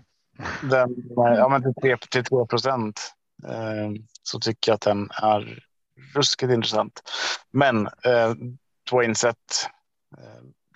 [0.63, 3.15] Den, ja, men till 3, till 3 procent
[3.49, 5.65] ehm, så tycker jag att den är
[6.15, 7.03] ruskigt intressant.
[7.51, 8.35] Men eh,
[8.91, 9.37] Dwayne Sett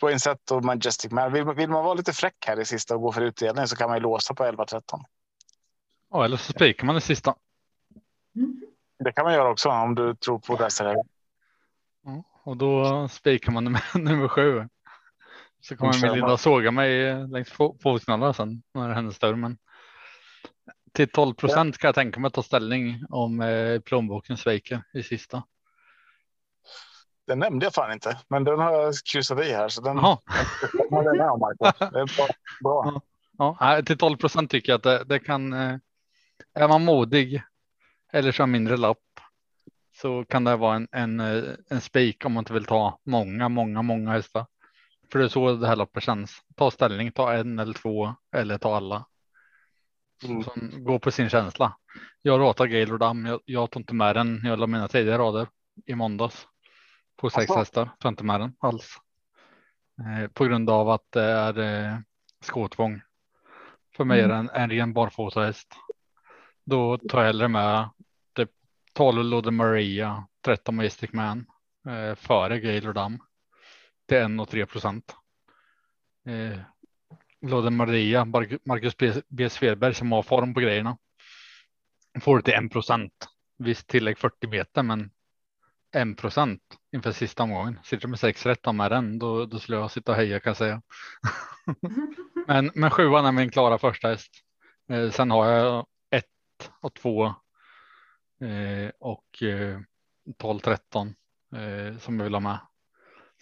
[0.00, 1.32] Dwayne Sett och Majestic Man.
[1.32, 3.88] Vill, vill, man vara lite fräck här i sista och gå för utdelning så kan
[3.88, 4.82] man ju låsa på 11-13.
[6.11, 7.34] Ja, eller så spikar man det sista.
[9.05, 10.68] Det kan man göra också om du tror på det.
[10.80, 10.96] Här.
[12.05, 14.68] Ja, och då spikar man med nummer sju.
[15.61, 17.50] Så kommer Melinda såga mig längs
[17.82, 19.36] fotknallarna sen när det händer större.
[19.36, 19.59] Men
[20.92, 25.02] till 12 procent kan jag tänka mig att ta ställning om eh, plånboken sviker i
[25.02, 25.42] sista.
[27.26, 29.68] Den nämnde jag fan inte, men den har jag kryssat i här.
[29.68, 30.05] Så den, den
[31.20, 31.84] är Marco.
[31.92, 32.26] Det är bra.
[32.61, 33.00] bra.
[33.38, 35.52] Ja, ja, till 12 procent tycker jag att det, det, kan.
[35.52, 35.76] Eh,
[36.55, 37.42] är man modig
[38.12, 39.13] eller så mindre lapp
[39.97, 43.49] så kan det vara en, en, eh, en spik om man inte vill ta många,
[43.49, 44.47] många, många hästar.
[45.12, 46.42] För det är så det här loppet känns.
[46.57, 49.07] Ta ställning, ta en eller två eller ta alla.
[50.24, 50.84] Mm.
[50.84, 51.76] Gå på sin känsla.
[52.22, 53.26] Jag ratar Gaylord Dam.
[53.26, 54.40] Jag, jag tog inte med den.
[54.45, 55.49] Jag la mina tidigare rader
[55.86, 56.47] i måndags
[57.16, 57.59] på sex alltså.
[57.59, 57.90] hästar.
[57.99, 58.99] Tar inte med den alls.
[60.01, 61.99] Eh, på grund av att det är eh,
[62.40, 63.01] skåtvång.
[63.97, 65.74] För mig är det en, en ren barfotahäst.
[66.64, 67.88] Då tar jag hellre med
[68.95, 71.47] 12 Lode Maria, 13 Majestic Man
[71.88, 73.18] eh, före Gaylor Dam.
[74.09, 75.16] Är 1 och 3 procent.
[76.26, 76.59] Eh,
[77.40, 78.24] Lode Maria,
[78.64, 79.12] Marcus B.
[79.28, 79.51] B.
[79.51, 80.99] Svedberg som har form på grejerna.
[82.20, 83.12] Får det till 1 procent.
[83.59, 85.11] Visst tillägg 40 meter, men
[85.97, 87.78] 1 procent inför sista omgången.
[87.84, 90.51] Sitter du med sex rätt med den, då, då skulle jag sitta och heja kan
[90.51, 90.82] jag säga.
[92.47, 94.30] men, men sjuan är min klara första häst.
[94.90, 97.34] Eh, sen har jag ett och två
[98.45, 99.80] Eh, och eh,
[100.36, 101.14] 12 13
[101.53, 102.59] eh, som jag vill ha med.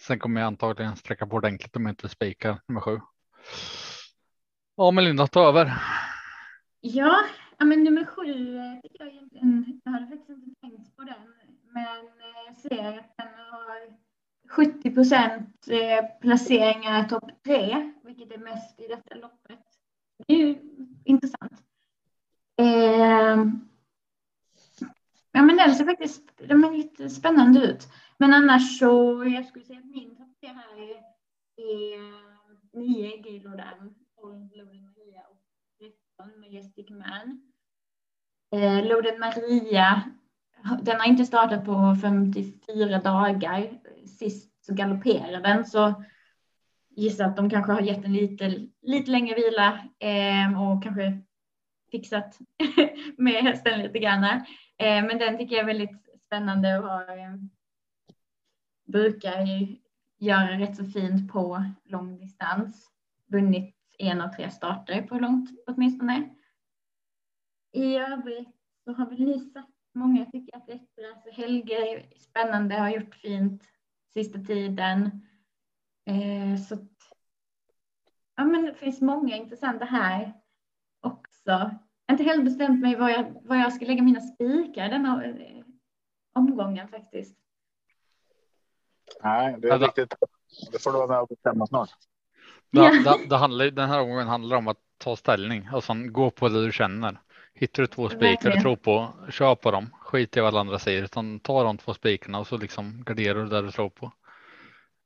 [0.01, 2.99] Sen kommer jag antagligen sträcka på ordentligt om jag inte spikar nummer sju.
[4.75, 5.73] Ja, Melinda, ta över.
[6.81, 7.23] Ja,
[7.59, 8.33] men nummer sju
[8.83, 9.81] tycker jag egentligen.
[9.83, 11.33] Jag hade faktiskt inte tänkt på den
[11.73, 13.97] men ser att den har
[14.49, 15.67] 70 procent
[16.21, 19.59] placeringar topp tre, vilket är mest i detta loppet.
[20.27, 20.55] Det är ju
[21.03, 21.63] intressant.
[25.35, 27.87] Ja, men den ser faktiskt den är lite spännande ut.
[28.17, 30.95] Men annars så, jag skulle säga att min topp tre här är,
[31.57, 33.47] är eh, nio
[34.17, 35.41] Och Old Loden Maria och
[36.17, 37.41] 13 Majestic Man.
[38.51, 40.03] Eh, Loden Maria
[40.81, 43.69] den har inte startat på 54 dagar.
[44.19, 46.03] Sist så galopperade den så
[46.95, 51.21] gissar att de kanske har gett en lite, lite längre vila eh, och kanske
[51.91, 52.37] fixat
[53.17, 54.41] med hästen lite grann.
[54.77, 57.39] Eh, men den tycker jag är väldigt spännande och eh, har,
[58.85, 59.77] brukar brukar
[60.17, 62.89] göra rätt så fint på lång distans.
[63.25, 66.29] Vunnit en av tre starter på långt åtminstone.
[67.71, 68.49] I övrigt
[68.85, 69.65] så har vi Lisa,
[69.95, 73.63] Många tycker att Extra, alltså Helge är spännande, har gjort fint
[74.13, 75.21] sista tiden.
[76.05, 76.77] Eh, så
[78.35, 80.33] ja, men det finns många intressanta här
[81.01, 81.71] också.
[82.13, 85.25] Jag har inte helt bestämt mig var jag, var jag ska lägga mina spikar denna
[85.25, 85.33] eh,
[86.33, 87.35] omgången faktiskt.
[89.23, 90.13] Nej, det är riktigt.
[90.71, 91.89] Det får du vara med och bestämma snart.
[92.71, 96.49] Det, det, det handlar, den här omgången handlar om att ta ställning, alltså gå på
[96.49, 97.19] det du känner.
[97.53, 99.89] Hittar du två spikar du tror på, kör på dem.
[99.99, 103.43] Skit i vad alla andra säger, utan ta de två spikarna och så liksom garderar
[103.43, 104.05] du där du tror på.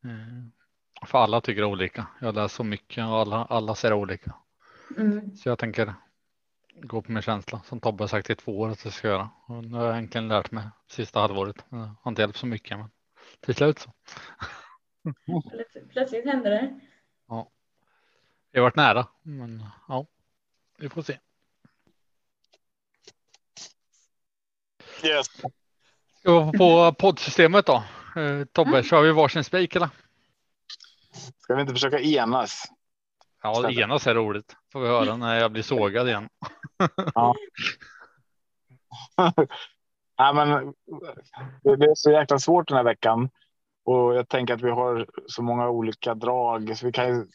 [0.04, 2.08] Eh, för alla tycker olika.
[2.22, 4.34] Jag läser så mycket och alla, alla ser olika.
[4.98, 5.36] Mm.
[5.36, 5.94] Så jag tänker
[6.82, 9.30] gå på min känsla som Tobbe har sagt i två år att jag ska göra.
[9.48, 11.66] Och nu har jag egentligen lärt mig sista halvåret.
[11.70, 12.90] Det har inte hjälpt så mycket, men
[13.40, 13.94] till slut så.
[15.92, 16.80] Plötsligt händer det.
[17.28, 17.50] Ja.
[18.52, 20.06] Det har varit nära, men ja,
[20.78, 21.20] vi får se.
[25.04, 25.28] Yes.
[26.20, 27.84] Ska vi på poddsystemet då?
[28.16, 28.84] Eh, Tobbe, Mm.
[28.84, 29.90] kör vi varsin spik eller?
[31.40, 32.64] Ska vi inte försöka enas?
[33.42, 34.56] Ja, enas är roligt.
[34.78, 36.30] Får vi höra när jag blir sågad igen.
[40.20, 40.74] Nej, men
[41.64, 43.30] det är så jäkla svårt den här veckan.
[43.86, 47.26] Och jag tänker att vi har så många olika drag så vi kan ju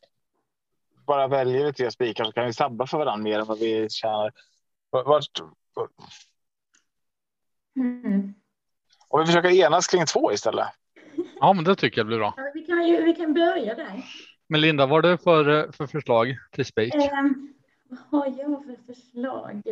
[1.07, 3.91] bara välja vi tre spikar så kan vi sabba för varandra mer än vad vi
[3.91, 4.33] tjänar.
[4.91, 5.41] Vart,
[7.77, 8.35] Mm.
[9.09, 10.67] om vi försöker enas kring två istället.
[11.41, 12.35] Ja, men det tycker jag blir bra.
[12.37, 14.03] Ja, vi, kan ju, vi kan börja där.
[14.53, 16.95] Men Linda, vad är det för, eh, för förslag till spik?
[16.95, 17.55] Ehm,
[17.89, 19.63] vad har jag för förslag?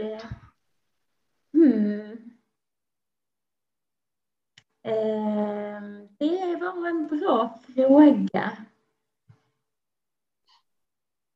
[1.52, 2.30] Hmm.
[4.82, 8.52] Ehm, det var en bra fråga.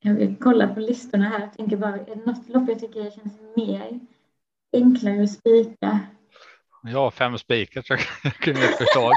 [0.01, 1.41] Jag vill kolla på listorna här.
[1.41, 4.01] Jag tänker bara, är det något lopp jag tycker känns mer
[4.73, 6.01] enklare att spika?
[6.83, 7.93] Har fem spikar så
[8.23, 9.13] jag ett förslag.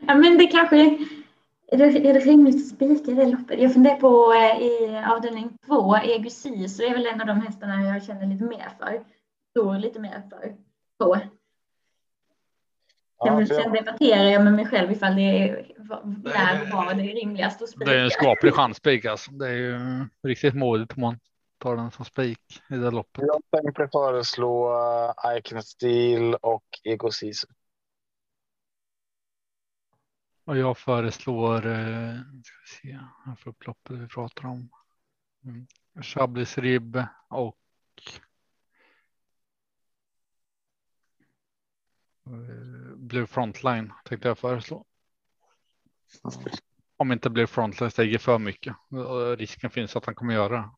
[0.00, 0.98] Ja, men det kanske
[1.72, 3.60] är det, är det rimligt att spika det loppet?
[3.60, 7.94] Jag funderar på eh, i avdelning två, Egusi, så är väl en av de hästarna
[7.94, 9.04] jag känner lite mer för.
[9.54, 10.54] Tror lite mer för.
[10.98, 11.20] På.
[13.18, 15.72] Ja, för sen jag, debatterar jag med mig själv ifall det är
[16.24, 17.90] när var det är rimligast att spika.
[17.90, 19.30] Det är en skaplig chansspik alltså.
[19.30, 19.78] Det är ju
[20.22, 21.18] riktigt modigt om man
[21.58, 22.38] tar den som spik
[22.70, 23.24] i det loppet.
[23.26, 27.46] jag tänkte föreslå uh, Icon Steel och Ego Sisu.
[30.46, 34.68] Och jag föreslår, eh, ska vi se, här får upp loppet vi pratar om.
[35.44, 35.66] Mm.
[36.02, 37.56] Chablis ribb och
[42.26, 44.84] eh, Blue Frontline tänkte jag föreslå.
[46.96, 48.76] Om inte Blue Frontline stiger för mycket.
[48.90, 50.70] Och Risken finns att han kommer göra.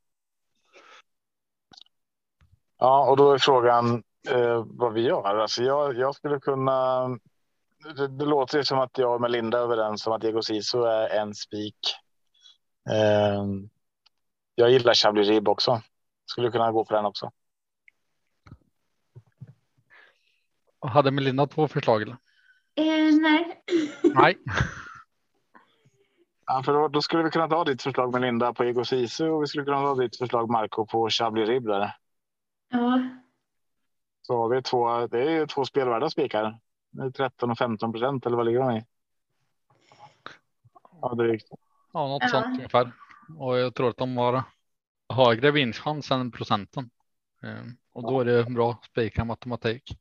[2.79, 5.37] Ja, och då är frågan eh, vad vi gör.
[5.37, 7.09] Alltså jag, jag skulle kunna.
[7.85, 10.85] Det, det låter ju som att jag och Melinda är överens om att Ego Sisu
[10.85, 11.79] är en spik.
[12.91, 13.45] Eh,
[14.55, 15.83] jag gillar Chablis Rib också.
[16.27, 17.31] Skulle kunna gå på den också.
[20.81, 22.03] Hade Melinda två förslag?
[22.03, 22.17] Eller?
[22.75, 23.65] Eh, nej.
[24.15, 24.39] Nej,
[26.51, 29.43] Ja, för då, då skulle vi kunna ta ditt förslag Melinda på Ego Sisu och
[29.43, 31.97] vi skulle kunna ta ditt förslag Marco på Chablis Rib där.
[32.71, 33.01] Ja,
[34.23, 35.07] Så har vi två.
[35.07, 36.59] Det är två spelvärda spikar.
[36.99, 38.85] Det är 13 och 15 procent eller vad ligger de i?
[41.01, 41.49] Ja, drygt.
[41.93, 42.29] ja, något Ja.
[42.29, 42.93] sånt ungefär.
[43.39, 44.43] Och jag tror att de har
[45.09, 46.91] högre vinstchans än procenten.
[47.43, 49.99] Eh, Och då är det bra spik med matematik.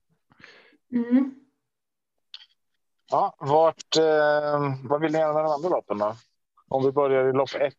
[0.91, 1.35] mm.
[3.09, 6.15] Ja, vart, eh, vad vill ni göra med de andra loppen då?
[6.67, 7.73] Om vi börjar i lopp ett.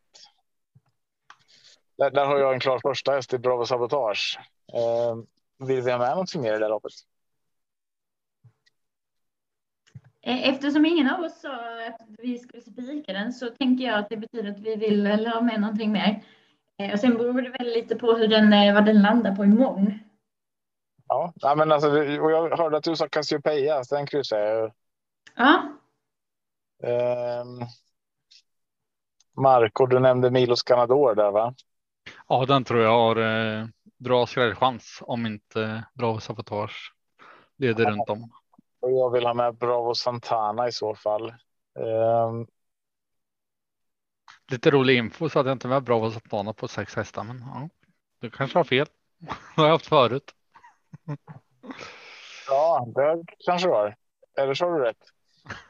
[1.98, 4.38] Där, där har jag en klar första häst i Bravo Sabotage.
[4.72, 5.16] Eh,
[5.66, 6.92] vill vi ha med någonting mer i det här loppet?
[10.17, 11.54] Eh, Eftersom ingen av oss sa
[11.86, 15.30] att vi skulle spika den så tänker jag att det betyder att vi vill eller
[15.30, 16.22] ha med någonting mer.
[16.78, 19.44] Eh, Och sen beror det väl lite på hur den, eh, vad den landar på
[19.44, 19.98] imorgon.
[21.08, 24.72] Ja, ja men alltså, och jag hörde att du sa Cassiopeia, så den kryssar jag.
[25.36, 25.62] Ja,
[26.82, 27.44] Eh,
[29.36, 31.54] Marco, du nämnde Milos Ganador där va?
[32.28, 33.66] Ja, den tror jag har eh,
[33.96, 36.94] bra skrällchans om inte Bravo Sabotage
[37.56, 38.30] leder runt om.
[38.80, 41.28] Och jag vill ha med Bravo Santana i så fall.
[41.78, 42.32] Eh,
[44.50, 47.68] Lite rolig info så hade jag inte med Bravo Santana på sex hästar, men ja,
[48.20, 48.86] du kanske har fel.
[49.18, 50.34] Det har jag haft förut.
[52.48, 53.96] Ja, det kanske har.
[54.38, 54.96] Eller så har du rätt.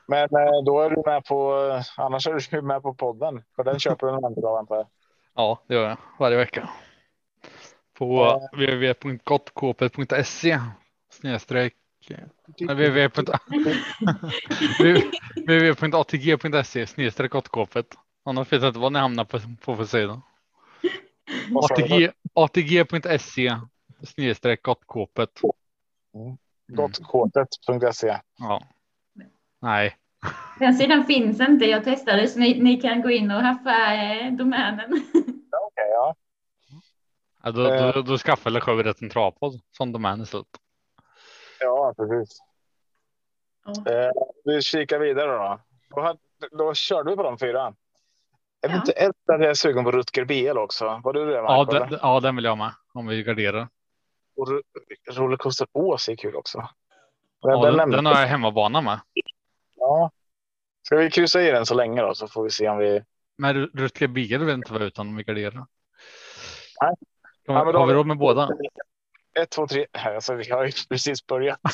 [0.06, 1.52] Men eh, då är du med på,
[1.96, 3.42] annars är du med på podden.
[3.56, 4.86] För den köper du en dag antar jag.
[5.34, 6.68] Ja, det gör jag varje vecka.
[7.98, 10.60] På www.gottkp.se
[11.10, 11.74] snedstreck
[12.58, 13.08] www.
[15.46, 17.86] www.atg.se snedstreck gottkåpet.
[18.24, 20.22] Annars vet jag inte vad ni hamnar på, på för sida.
[22.34, 23.56] ATG.se
[24.02, 25.40] snedstreck gottkåpet.
[26.68, 28.20] Gottkåtet.se.
[28.38, 28.62] Ja.
[29.60, 29.96] Nej,
[30.58, 31.64] den sidan finns inte.
[31.64, 34.92] Jag testade så ni, ni kan gå in och haffa eh, domänen.
[35.52, 36.14] Okej, ja.
[37.42, 40.46] ja, då, då, då skaffar ett en travpodd som domän istället.
[41.88, 42.38] Ja, precis.
[43.64, 43.92] Ja.
[43.92, 44.10] Eh,
[44.44, 45.60] vi kikar vidare då.
[45.88, 46.18] Då, hade,
[46.50, 47.74] då körde vi på de fyra.
[48.62, 48.76] Är Ja.
[48.82, 48.88] att
[49.26, 51.00] jag är sugen på Rutger BL också?
[51.04, 51.32] Var du det?
[51.36, 53.68] Ja, den, ja, den vill jag med om vi garderar.
[54.36, 54.48] Och
[55.10, 56.58] Rollercoaster Ås är kul också.
[56.58, 59.00] Den, Ja, den den, har jag hemmabana med.
[59.76, 60.10] ja.
[60.82, 63.02] Ska vi kryssa i den så länge då så får vi se om vi.
[63.36, 65.66] Men Ru- Rutger Bier vill inte vara utan om vi garderar.
[66.82, 66.94] Nej.
[67.46, 68.48] Ja, har vi har vi- råd med båda?
[69.34, 69.86] 1, 2, 3.
[69.92, 71.60] Alltså, vi har ju precis börjat.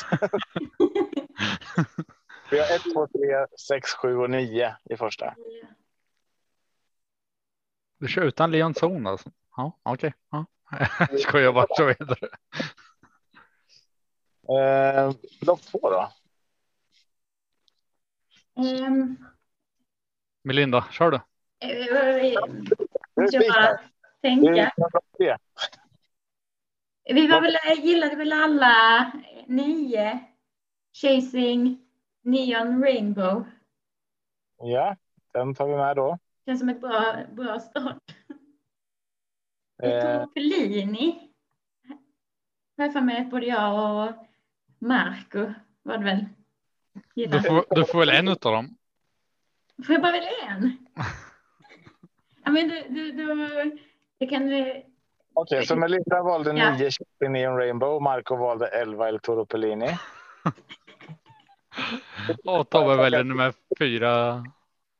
[2.51, 5.35] vi har 1, 2, 3, 6, 7 och 9 i första.
[7.97, 9.31] Du kör utan Leon Zon alltså?
[9.55, 10.07] Ja, okej.
[10.07, 10.11] Okay.
[10.29, 10.45] Ja.
[11.19, 12.29] Ska jag bara köra vidare?
[14.49, 16.11] Eh, lopp två då?
[18.55, 19.25] Um,
[20.43, 21.19] Melinda, kör du.
[23.15, 23.79] Jag bara
[24.21, 24.71] tänka.
[27.05, 29.11] Vi var väl, gillade väl alla
[29.47, 30.19] nio
[30.93, 31.81] Chasing
[32.21, 33.45] Neon Rainbow.
[34.57, 34.95] Ja,
[35.33, 36.19] den tar vi med då.
[36.45, 38.15] Känns som ett bra, bra start.
[39.83, 40.25] Eh.
[40.27, 41.31] Pellini.
[42.77, 44.13] Har jag för mig att både jag och
[44.79, 45.53] Marco
[45.83, 46.25] var det väl.
[47.13, 48.77] Du får, du får väl en av dem.
[49.85, 50.77] Får jag bara välja en?
[52.43, 53.79] ja, men du, du, du,
[54.17, 54.83] det kan du.
[55.37, 56.71] Okej, okay, så Melinda valde ja.
[56.71, 58.01] nio Shipping Neon Rainbow.
[58.01, 59.89] Marco valde elva El Toro Pellini.
[62.45, 64.43] och Tobbe väljer nummer fyra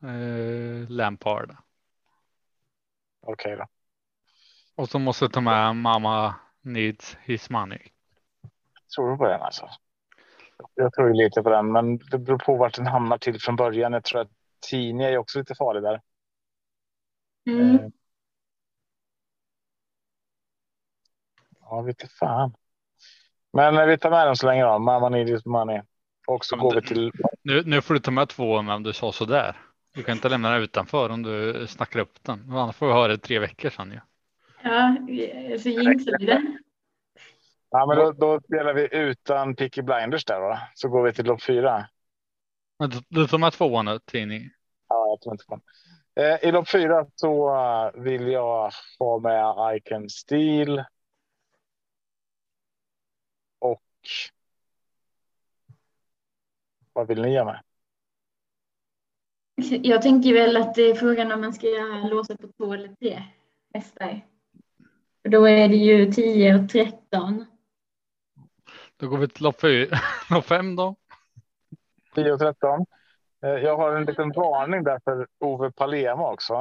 [0.04, 1.56] eh, Lampard.
[3.22, 3.66] Okej okay, då.
[4.76, 7.80] Och så måste ta med mamma needs his money.
[8.96, 9.70] Tror du på den alltså?
[10.74, 13.94] Jag tror lite på den, men det beror på vart den hamnar till från början.
[13.94, 14.32] Jag tror att
[14.70, 16.02] Tini är också lite farlig där.
[17.50, 17.92] Mm.
[21.70, 22.54] Ja, vet fan.
[23.54, 24.80] Men vi tar med den så länge då.
[24.80, 25.82] Mamma needs money.
[26.28, 27.12] Och så ja, går du, vi till.
[27.44, 29.58] Nu, nu får du ta med två om du sa så där.
[29.94, 32.52] Du kan inte lämna den utanför om du snackar upp den.
[32.52, 34.00] Annars får vi höra det tre veckor sedan ju.
[34.64, 34.96] Ja,
[35.60, 36.58] så jinxar vi det.
[37.70, 40.60] Ja, men då, då spelar vi utan Picky Blinders där då.
[40.74, 41.88] Så går vi till lopp fyra.
[42.80, 44.50] Du, du tar med tvåan nu, Tini.
[44.90, 45.60] Ja, jag tror inte på
[46.22, 50.80] eh, I lopp fyra så vill jag ha med Icon Steel.
[50.80, 50.86] Och.
[56.94, 57.62] Vad vill ni ha med?
[59.84, 61.68] Jag tänker väl att det är frågan om man ska
[62.10, 63.24] låsa på två eller tre
[63.74, 64.22] hästar.
[65.24, 67.46] Då är det ju 10 och 13.
[68.98, 69.62] Då går vi till lopp,
[70.30, 70.96] lopp fem då.
[72.16, 72.86] 10 och 13.
[73.44, 76.54] Eh, jag har en liten varning där för Ove Palema också.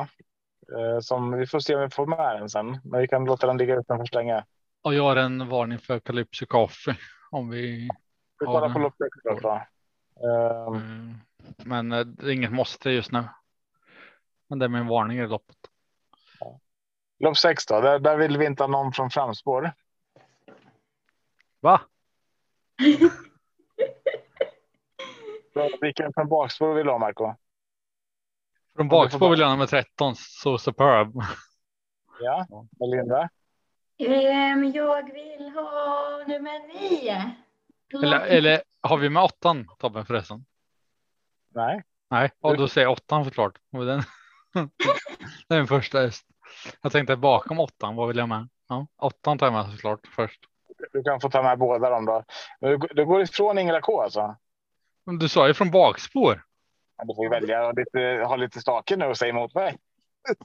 [0.77, 2.81] Eh, som vi får se om vi får med den sen.
[2.85, 4.45] Men vi kan låta den ligga utanför så länge.
[4.83, 6.97] Och jag har en varning för Calypso Coffee.
[7.35, 7.89] Om vi.
[8.41, 9.11] Vi kollar på lopp 6
[9.43, 9.63] då.
[10.69, 11.21] Um,
[11.57, 13.25] men eh, det är inget måste just nu.
[14.49, 15.57] Men det är min varning i loppet.
[17.19, 19.73] Lopp 6 då, där, där vill vi inte ha någon från framspår.
[21.61, 21.81] Va?
[25.81, 27.35] Vilken från bakspår vill du ha Marco?
[28.77, 31.23] Från bakspår vill jag ha nummer 13, så superb.
[32.21, 32.47] Ja,
[32.81, 33.23] Melinda?
[33.23, 33.29] Um,
[33.97, 37.35] jag vill ha nummer 9.
[38.03, 40.45] Eller, eller har vi med åttan Tobbe förresten?
[41.55, 41.83] Nej.
[42.11, 43.59] Nej, och då säger åttan såklart.
[43.71, 44.03] Den,
[45.49, 46.27] den första häst.
[46.83, 48.49] Jag tänkte bakom åttan, vad vill jag med?
[48.69, 50.41] Ja, åttan tar jag med såklart först.
[50.93, 52.25] Du kan få ta med båda dem då.
[52.61, 54.37] Du, du går ifrån Ingela K alltså?
[55.21, 56.43] Du sa ju från bakspår.
[56.97, 59.77] Ja, du får ju välja och lite, ha lite stake nu och säga emot mig.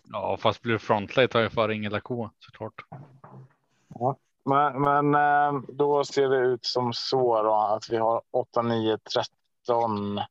[0.03, 2.73] Ja, fast blir det frontlay tar jag för Ingela K såklart.
[3.95, 8.61] Ja, men, men eh, då ser det ut som så då att vi har 8,
[8.61, 10.21] 9, 13.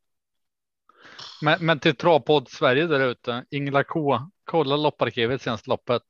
[1.42, 6.03] Men, men till Travpodd Sverige där ute, Ingela K kolla lopparkivet senaste loppet.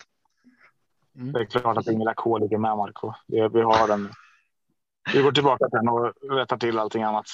[1.16, 1.32] Mm.
[1.32, 3.12] Det är klart att Ingela K ligger med Marco.
[3.26, 4.10] Vi, vi har den.
[5.14, 7.26] Vi går tillbaka till den och rättar till allting annat.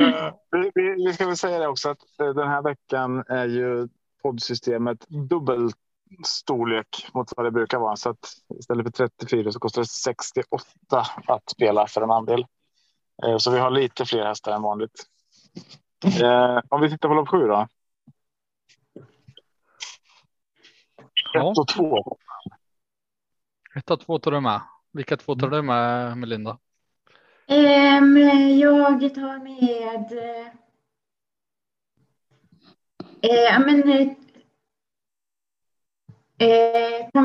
[0.00, 3.46] Uh, vi, vi, vi, ska väl säga det också att uh, den här veckan är
[3.46, 3.88] ju
[4.22, 5.70] poddsystemet dubbel
[6.26, 7.96] storlek mot vad det brukar vara.
[7.96, 10.64] Så att istället för 34 så kostar det 68
[11.26, 12.46] att spela för en andel.
[13.26, 15.06] Uh, så vi har lite fler hästar än vanligt.
[16.68, 17.66] om vi tittar på lopp sju då.
[21.34, 21.50] Ja.
[21.50, 22.18] Ett och två.
[23.74, 24.60] Ett och två tar du med.
[24.92, 26.58] Vilka två tar du med Melinda?
[27.48, 28.16] Um,
[28.58, 30.12] jag tar med.
[33.24, 34.12] Uh, men, uh,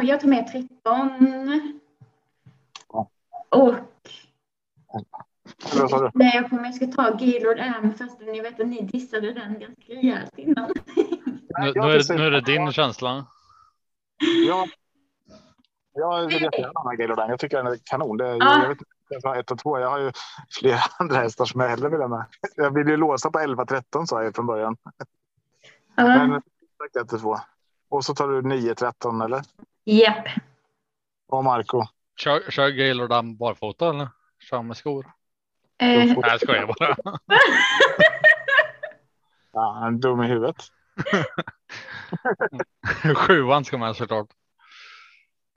[0.04, 0.72] jag tar med 13.
[2.90, 3.10] Ja.
[3.50, 3.76] Och.
[6.14, 9.60] Nej, jag kommer jag ska ta Gaylord M fast ni vet att ni dissade den
[9.60, 10.74] ganska rejält innan.
[11.60, 13.26] Nu, nu, är, det, nu är det din känsla.
[14.48, 14.68] Ja,
[15.94, 18.18] jag vill jättegärna ha Gaylord Jag tycker den är kanon.
[18.18, 18.62] Det, ja.
[18.62, 19.80] jag vet ett och två.
[19.80, 20.12] Jag har ju
[20.60, 22.26] flera andra hästar som jag hellre vill ha med.
[22.56, 24.78] Jag vill ju låsa på 11-13 sa jag från början.
[25.96, 26.28] Ja.
[26.28, 26.42] Men
[27.00, 27.38] ett och två.
[27.90, 29.44] Och så tar du 9-13 eller?
[29.84, 30.28] Japp.
[31.28, 31.84] Och Marco?
[32.16, 34.08] Kör, kör Gaylord Damm barfota eller
[34.40, 35.06] kör med skor?
[35.78, 36.96] Eh, Nej, jag skojar bara.
[39.56, 40.56] Ja, han är dum i huvudet.
[43.16, 44.28] Sjuan ska med såklart.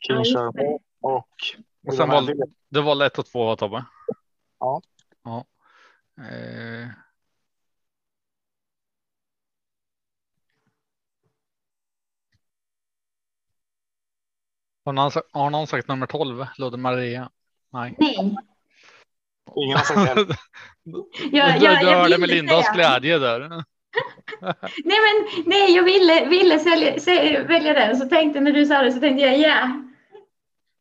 [0.06, 1.28] King Sherman och.
[1.86, 2.34] Och sen var
[2.68, 3.84] det var lätt att två Tobbe.
[4.60, 4.82] Ja.
[5.24, 5.44] Ja.
[6.24, 6.88] Eh.
[14.86, 16.46] Har någon, sagt- har någon sagt nummer 12?
[16.58, 17.30] Ludde Maria?
[17.72, 17.94] Nej.
[17.98, 18.36] nej,
[19.56, 20.34] Ingen har sagt elva.
[21.32, 23.40] jag, jag, du jag hörde Melindas säga- glädje där.
[24.84, 27.96] Nej, men nej, jag ville, ville sälja, sä, välja den.
[27.96, 29.82] Så tänkte när du sa det så tänkte jag ja.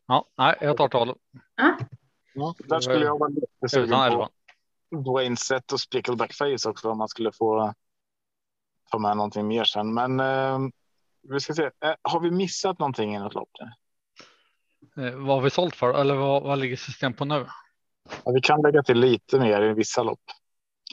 [0.07, 1.13] Ja, nej, jag tar 12.
[1.55, 1.77] ja.
[2.33, 4.29] Ja, där skulle jag vara lite sugen på 11.
[5.05, 7.73] Dwayne Sett och Spickleback Face också om man skulle få
[8.91, 9.93] ta med någonting mer sen.
[9.93, 10.59] Men eh,
[11.29, 11.63] vi ska se.
[11.63, 13.49] Eh, har vi missat någonting i något lopp?
[13.61, 13.67] Eh,
[14.95, 15.93] vad har vi sålt för?
[15.93, 17.45] Eller vad, vad ligger system på nu?
[18.23, 20.23] Ja, vi kan lägga till lite mer i vissa lopp.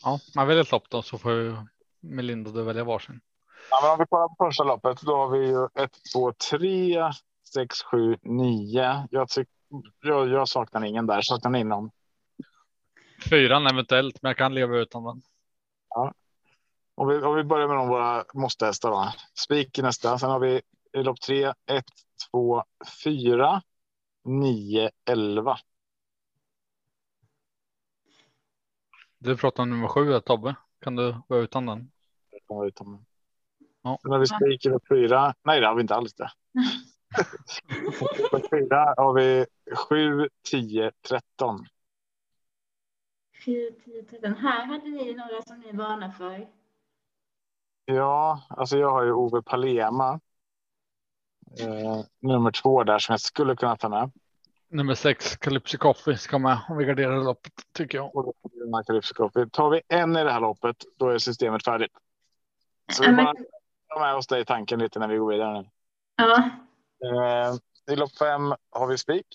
[0.03, 1.67] Ja, man väljer ett lopp då så får
[2.01, 3.21] Melinda du välja varsin.
[3.71, 7.13] Ja, men om vi kollar på första loppet, då har vi ju 1, 2, 3,
[7.55, 9.07] 6, 7, 9.
[9.11, 9.49] Jag, tyck,
[10.03, 11.21] jag, jag saknar ingen där.
[11.23, 11.91] Saknar ni någon?
[13.31, 15.23] Fyran eventuellt, men jag kan leva utan den.
[16.95, 19.15] Om vi, om vi börjar med de våra måste-hästar.
[19.35, 20.19] Spik i nästa.
[20.19, 20.61] Sen har vi
[20.93, 21.55] i lopp 3, 1,
[22.31, 22.65] 2,
[23.05, 23.63] 4,
[24.25, 25.59] 9, 11.
[29.18, 30.55] Du pratar om nummer sju, Tobbe.
[30.81, 31.93] Kan du vara utan den?
[32.53, 33.05] kommer ut om.
[33.83, 33.99] Ja.
[34.03, 35.35] Sen har vi spik i lopp 4.
[35.43, 36.31] Nej, det har vi inte alls det.
[38.33, 39.47] Lopp 4 har vi
[39.89, 41.66] 7, 10, 13.
[43.45, 44.35] 4, 10, 13.
[44.35, 46.49] Här hade ni några som ni varnar för.
[47.85, 50.20] Ja, alltså jag har ju Ove Palema.
[51.61, 54.11] Eh, nummer två där som jag skulle kunna ta med.
[54.71, 58.13] Nummer sex, Calypso Coffee, ska med om vi garderar loppet tycker jag.
[59.53, 61.93] Tar vi en i det här loppet, då är systemet färdigt.
[62.93, 63.35] Så vi bara
[63.89, 65.63] ta med oss det i tanken lite när vi går vidare.
[65.63, 65.69] Nu.
[66.17, 66.51] Ja,
[67.05, 67.55] Eh,
[67.93, 69.27] I lopp fem har vi spik.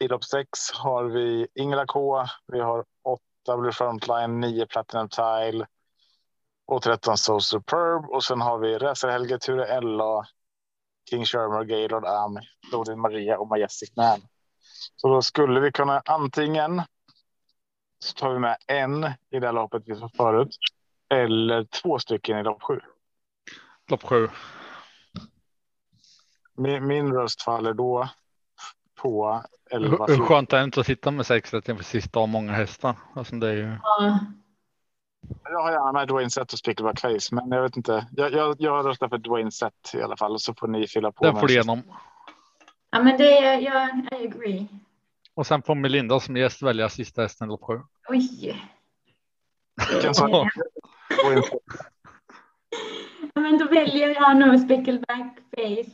[0.00, 2.24] I lopp sex har vi Ingela K.
[2.46, 5.66] Vi har åtta Blue Frontline, nio Platinum Tile
[6.66, 8.04] och 13 So Superb.
[8.10, 10.26] Och sen har vi Racer Helge, Ture LA,
[11.10, 12.38] King Shermer, Gaylord Am,
[12.70, 14.20] Dodin Maria och Majestic Man.
[14.96, 16.82] Så då skulle vi kunna antingen
[17.98, 20.56] så tar vi med en i det här loppet vi sa förut
[21.08, 22.80] eller två stycken i lopp sju.
[23.90, 24.28] Lopp sju.
[26.56, 28.08] Min, min röst faller då
[28.94, 32.20] på 11 Hur, hur skönt är det inte att sitta med sex rätt inför sista
[32.20, 32.96] av många hästar?
[33.14, 33.78] Alltså det är ju...
[33.82, 34.18] ja.
[35.44, 38.06] Jag har gärna med Dwayne Sett och Spickleback Face, men jag vet inte.
[38.16, 41.24] Jag, jag, jag röstar för Dwayne Sett i alla fall, så får ni fylla på.
[41.24, 41.82] Den får du en igenom.
[42.90, 44.66] ja men det är jag, I agree.
[45.34, 47.80] Och sen får Melinda som gäst välja sista hästen i lopp sju.
[48.08, 48.62] Oj.
[50.02, 50.48] Ja.
[53.34, 55.90] Men då väljer jag nog Spickleback Face.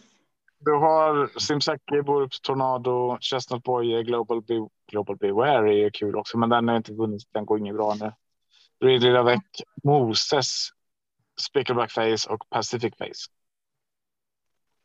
[0.59, 6.49] Du har Simsaki, Borups Tornado, Chestnut Boy, Global, Be Global Beware är kul också, men
[6.49, 7.23] den har inte vunnit.
[7.33, 8.13] Den går inget bra nu.
[8.83, 9.43] Ridley Lavec,
[9.85, 10.71] Moses,
[11.41, 13.31] Spickleback Face och Pacific Face.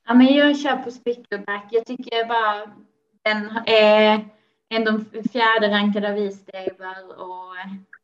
[0.08, 1.68] Ja, men jag kör på Spickleback.
[1.72, 2.76] Jag tycker bara
[3.22, 4.30] den är
[4.70, 5.00] ändå
[5.32, 6.72] fjärde rankad av Easter
[7.20, 7.56] och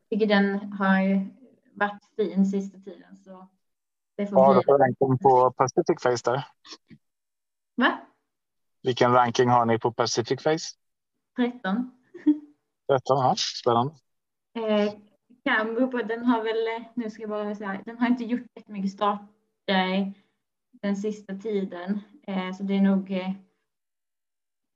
[0.10, 1.30] tycker den har
[1.74, 3.18] varit fin sista tiden.
[3.18, 3.48] Så
[4.18, 6.48] det får Har du för ranking på Pacific Face där?
[7.76, 8.00] Va?
[8.84, 10.76] Vilken ranking har ni på Pacific Face?
[11.36, 11.92] 13.
[12.88, 13.94] 13, ja, spännande.
[14.56, 14.94] Eh,
[15.46, 18.92] att den har väl, eh, nu ska jag bara säga, den har inte gjort jättemycket
[18.92, 20.14] starter
[20.72, 22.00] den sista tiden.
[22.28, 23.32] Eh, så det är nog eh,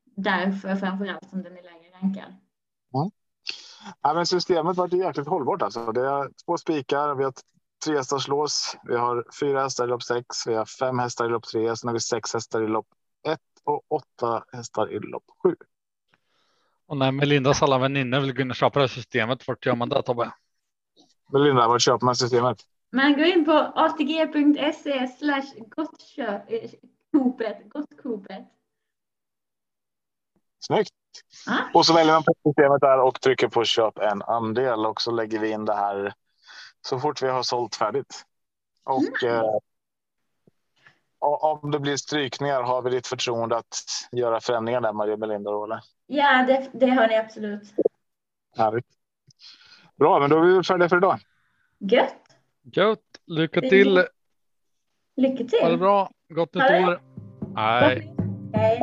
[0.05, 2.35] därför framförallt som den är lägre rankad.
[4.01, 5.61] Ja, men systemet var jäkligt hållbart.
[5.61, 5.91] Alltså.
[5.91, 7.33] Det är två spikar, vi har
[7.85, 11.29] tre hästars lås, vi har fyra hästar i lopp sex, vi har fem hästar i
[11.29, 12.87] lopp tre, sen har vi sex hästar i lopp
[13.27, 15.55] ett och åtta hästar i lopp sju.
[16.87, 20.01] Och när Melindas alla väninnor vill och köpa det här systemet, vart gör man det
[20.01, 20.31] Tobbe?
[21.27, 22.57] Melinda, vart köper man systemet?
[22.91, 28.45] Man går in på atg.se slash gottkopet, gottkopet.
[30.59, 30.91] Snyggt!
[31.45, 31.57] Ja.
[31.73, 35.11] Och så väljer man på systemet där och trycker på köp en andel och så
[35.11, 36.13] lägger vi in det här
[36.81, 38.25] så fort vi har sålt färdigt.
[38.83, 39.43] Och eh,
[41.19, 43.75] o- om det blir strykningar har vi ditt förtroende att
[44.11, 45.79] göra förändringar där Maria Melinda då, eller?
[46.07, 47.63] Ja, det, det har ni absolut.
[48.57, 48.85] Härligt.
[49.97, 51.19] Bra, men då är vi färdiga för idag.
[51.79, 52.13] Gött.
[52.63, 52.99] Gött.
[53.27, 53.69] Lycka mm.
[53.69, 54.03] till.
[55.15, 55.59] Lycka till.
[55.61, 56.11] Ha det bra.
[56.29, 57.01] Gott nytt år.
[57.55, 58.13] Hej.
[58.53, 58.79] Hej.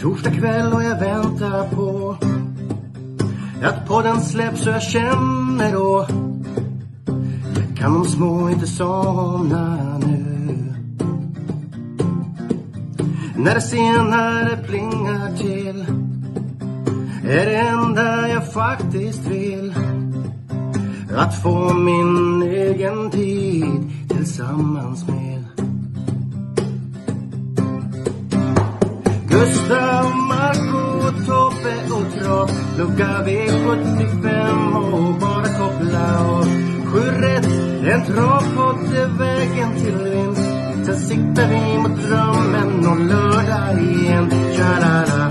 [0.00, 2.16] Torsdag kväll och jag väntar på
[3.64, 6.06] att podden släpps och jag känner då
[7.76, 10.21] kan de små inte somna nu
[13.44, 15.84] När det senare plingar till
[17.24, 19.74] är det enda jag faktiskt vill.
[21.16, 25.44] Att få min egen tid tillsammans med.
[29.28, 36.44] Gustav, Marco, Tobbe och Trav Lucka V75 och bara koppla av.
[36.86, 37.46] Sju rätt,
[37.92, 40.41] en travpott är vägen till vinst
[40.84, 44.30] Sen siktar vi mot drömmen och lördag igen.
[44.56, 45.30] Tja-la-la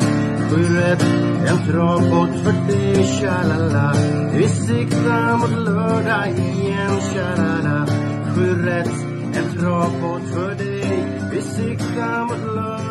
[0.49, 1.05] Sju rätt,
[1.47, 3.93] en travbåt för dig Tja-la-la.
[4.33, 7.01] Vi siktar mot lördag igen.
[7.13, 7.87] Tja-la-la
[8.35, 8.91] Sju rätt,
[9.33, 11.05] en travbåt för dig.
[11.31, 12.90] Vi siktar mot lördag.